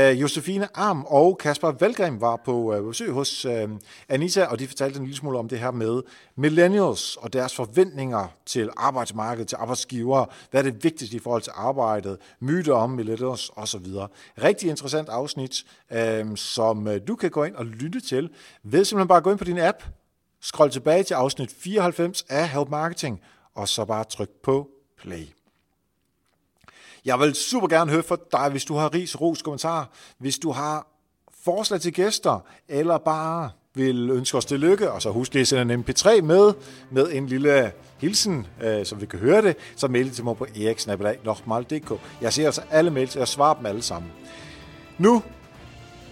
[0.00, 3.52] øh, Josefine Arm og Kasper Valgrim var på øh, besøg hos uh,
[4.08, 6.02] Anita, og de fortalte en lille smule om det her med
[6.36, 11.52] millennials og deres forventninger til arbejdsmarkedet, til arbejdsgivere, hvad er det vigtigste i forhold til
[11.56, 13.86] arbejdet, myter om millennials osv.
[14.42, 18.30] Rigtig interessant afsnit, uh, som du kan gå ind og lytte til
[18.62, 19.82] ved simpelthen bare at gå ind på din app,
[20.40, 23.20] scroll tilbage til afsnit 94 af Help Marketing,
[23.54, 25.39] og så bare tryk på play.
[27.04, 29.84] Jeg vil super gerne høre fra dig, hvis du har ris, ros, kommentarer,
[30.18, 30.86] hvis du har
[31.44, 35.74] forslag til gæster, eller bare vil ønske os tillykke, og så husk lige at sende
[35.74, 36.52] en mp3 med,
[36.90, 40.36] med en lille hilsen, øh, så vi kan høre det, så mail det til mig
[40.36, 42.00] på eriksnabelag.dk.
[42.20, 44.12] Jeg ser altså alle mails, og jeg svarer dem alle sammen.
[44.98, 45.22] Nu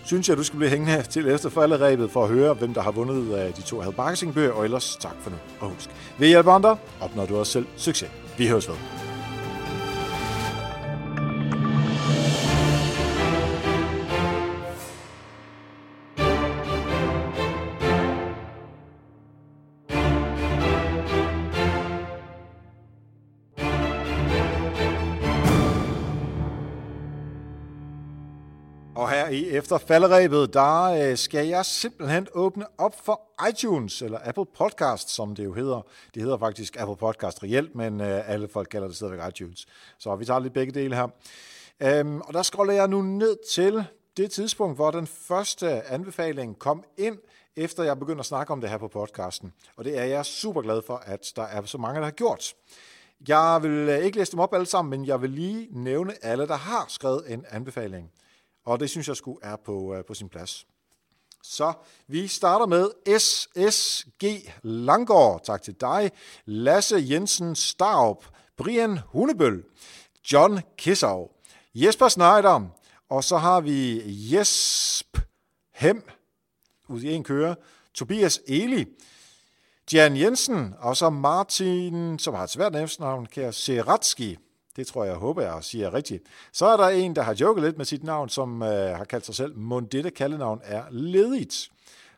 [0.05, 2.91] synes jeg, du skal blive hængende til efter falderæbet for at høre, hvem der har
[2.91, 5.37] vundet øh, de to Help Marketing bøger, og ellers tak for nu.
[5.61, 8.11] Og husk, ved hjælp andre, opnår du også selv succes.
[8.39, 9.08] Vi høres ved.
[29.69, 35.35] Efter falderæbet, der øh, skal jeg simpelthen åbne op for iTunes, eller Apple Podcast, som
[35.35, 35.87] det jo hedder.
[36.15, 39.67] Det hedder faktisk Apple Podcast reelt, men øh, alle folk kalder det stadigvæk iTunes.
[39.99, 41.09] Så vi tager lidt begge dele her.
[41.81, 43.85] Øhm, og der scroller jeg nu ned til
[44.17, 47.19] det tidspunkt, hvor den første anbefaling kom ind,
[47.57, 49.53] efter jeg begyndte at snakke om det her på podcasten.
[49.77, 52.55] Og det er jeg super glad for, at der er så mange, der har gjort.
[53.29, 56.47] Jeg vil øh, ikke læse dem op alle sammen, men jeg vil lige nævne alle,
[56.47, 58.11] der har skrevet en anbefaling.
[58.69, 60.67] Og det synes jeg skulle er på, øh, på sin plads.
[61.43, 61.73] Så
[62.07, 65.45] vi starter med SSG Langgaard.
[65.45, 66.11] Tak til dig.
[66.45, 68.25] Lasse Jensen Starup.
[68.57, 69.65] Brian Hunebøl.
[70.33, 71.29] John Kissau.
[71.75, 72.69] Jesper Schneider.
[73.09, 75.19] Og så har vi Jesp
[75.75, 76.03] Hem.
[76.89, 77.57] Ud i en køre.
[77.95, 78.87] Tobias Eli.
[79.93, 80.75] Jan Jensen.
[80.79, 84.39] Og så Martin, som har et svært navn, kære Seratski.
[84.79, 86.23] Det tror jeg, håber jeg siger rigtigt.
[86.53, 89.27] Så er der en, der har joket lidt med sit navn, som øh, har kaldt
[89.27, 91.71] sig selv, Mund dette kaldenavn er ledigt.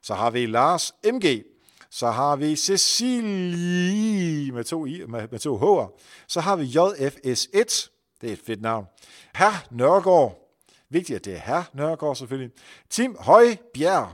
[0.03, 1.45] Så har vi Lars MG.
[1.91, 6.01] Så har vi Cecilie med to, i, med, med to H'er.
[6.27, 7.89] Så har vi JFS1.
[8.21, 8.87] Det er et fedt navn.
[9.35, 10.59] Herr Nørgaard.
[10.89, 12.51] Vigtigt, at det er herr Nørgaard selvfølgelig.
[12.91, 14.09] Tim Højbjerg.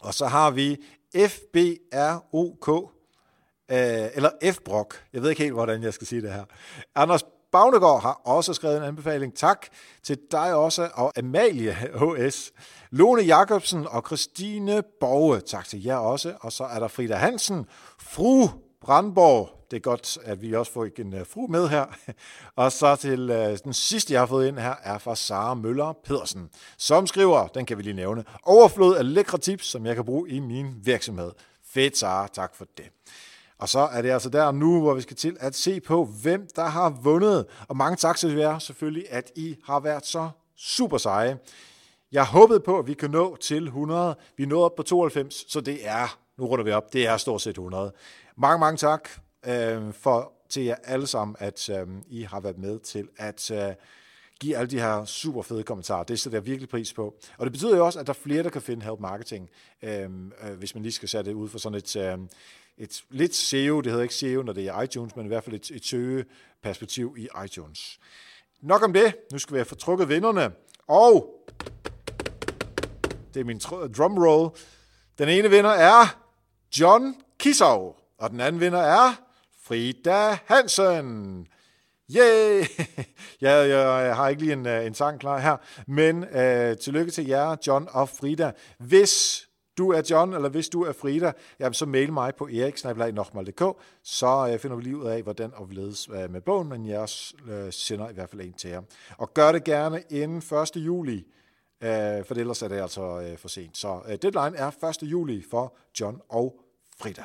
[0.00, 0.76] Og så har vi
[1.16, 2.93] FBROK
[3.70, 4.58] øh, eller F.
[4.64, 5.04] Brock.
[5.12, 6.44] Jeg ved ikke helt, hvordan jeg skal sige det her.
[6.94, 9.36] Anders Bagnegård har også skrevet en anbefaling.
[9.36, 9.66] Tak
[10.02, 12.52] til dig også, og Amalie HS.
[12.90, 15.40] Lone Jacobsen og Christine Borge.
[15.40, 16.34] Tak til jer også.
[16.40, 17.66] Og så er der Frida Hansen,
[17.98, 18.48] fru
[18.80, 19.66] Brandborg.
[19.70, 21.84] Det er godt, at vi også får en øh, fru med her.
[22.56, 25.92] Og så til øh, den sidste, jeg har fået ind her, er fra Sara Møller
[26.04, 30.04] Pedersen, som skriver, den kan vi lige nævne, overflod af lækre tips, som jeg kan
[30.04, 31.32] bruge i min virksomhed.
[31.66, 32.28] Fedt, Sara.
[32.32, 32.84] Tak for det.
[33.64, 36.48] Og så er det altså der nu, hvor vi skal til at se på, hvem
[36.56, 37.46] der har vundet.
[37.68, 41.38] Og mange tak til jer selvfølgelig, at I har været så super seje.
[42.12, 44.16] Jeg håbede på, at vi kan nå til 100.
[44.36, 47.42] Vi nåede op på 92, så det er, nu runder vi op, det er stort
[47.42, 47.92] set 100.
[48.36, 49.08] Mange, mange tak
[49.46, 53.74] øh, for til jer alle sammen, at øh, I har været med til at øh,
[54.40, 56.04] give alle de her super fede kommentarer.
[56.04, 57.14] Det sætter jeg virkelig pris på.
[57.38, 59.50] Og det betyder jo også, at der er flere, der kan finde Help Marketing,
[59.82, 60.10] øh,
[60.42, 61.96] øh, hvis man lige skal sætte det ud for sådan et...
[61.96, 62.18] Øh,
[62.78, 65.56] et lidt SEO, det hedder ikke SEO, når det er iTunes, men i hvert fald
[65.56, 67.98] et, et søgeperspektiv i iTunes.
[68.60, 69.14] Nok om det.
[69.32, 70.52] Nu skal vi have fortrukket vinderne.
[70.86, 71.44] Og
[73.34, 73.58] det er min
[73.96, 74.50] drumroll.
[75.18, 76.20] Den ene vinder er
[76.80, 79.14] John Kisov, og den anden vinder er
[79.62, 81.46] Frida Hansen.
[82.10, 82.64] Yay!
[83.40, 85.56] ja, jeg har ikke lige en, øh, en sang klar her,
[85.86, 88.52] men øh, tillykke til jer, John og Frida.
[88.78, 89.48] Hvis
[89.78, 94.48] du er John, eller hvis du er Frida, jamen, så mail mig på eriksnabelag.dk, så
[94.52, 97.08] øh, finder vi lige ud af, hvordan og hvorledes øh, med bogen, men jeg
[97.48, 98.82] øh, sender i hvert fald en til jer.
[99.18, 100.76] Og gør det gerne inden 1.
[100.76, 101.24] juli,
[102.26, 103.76] for ellers er det altså for sent.
[103.76, 105.02] Så deadline er 1.
[105.02, 106.60] juli for John og
[106.98, 107.24] Frida.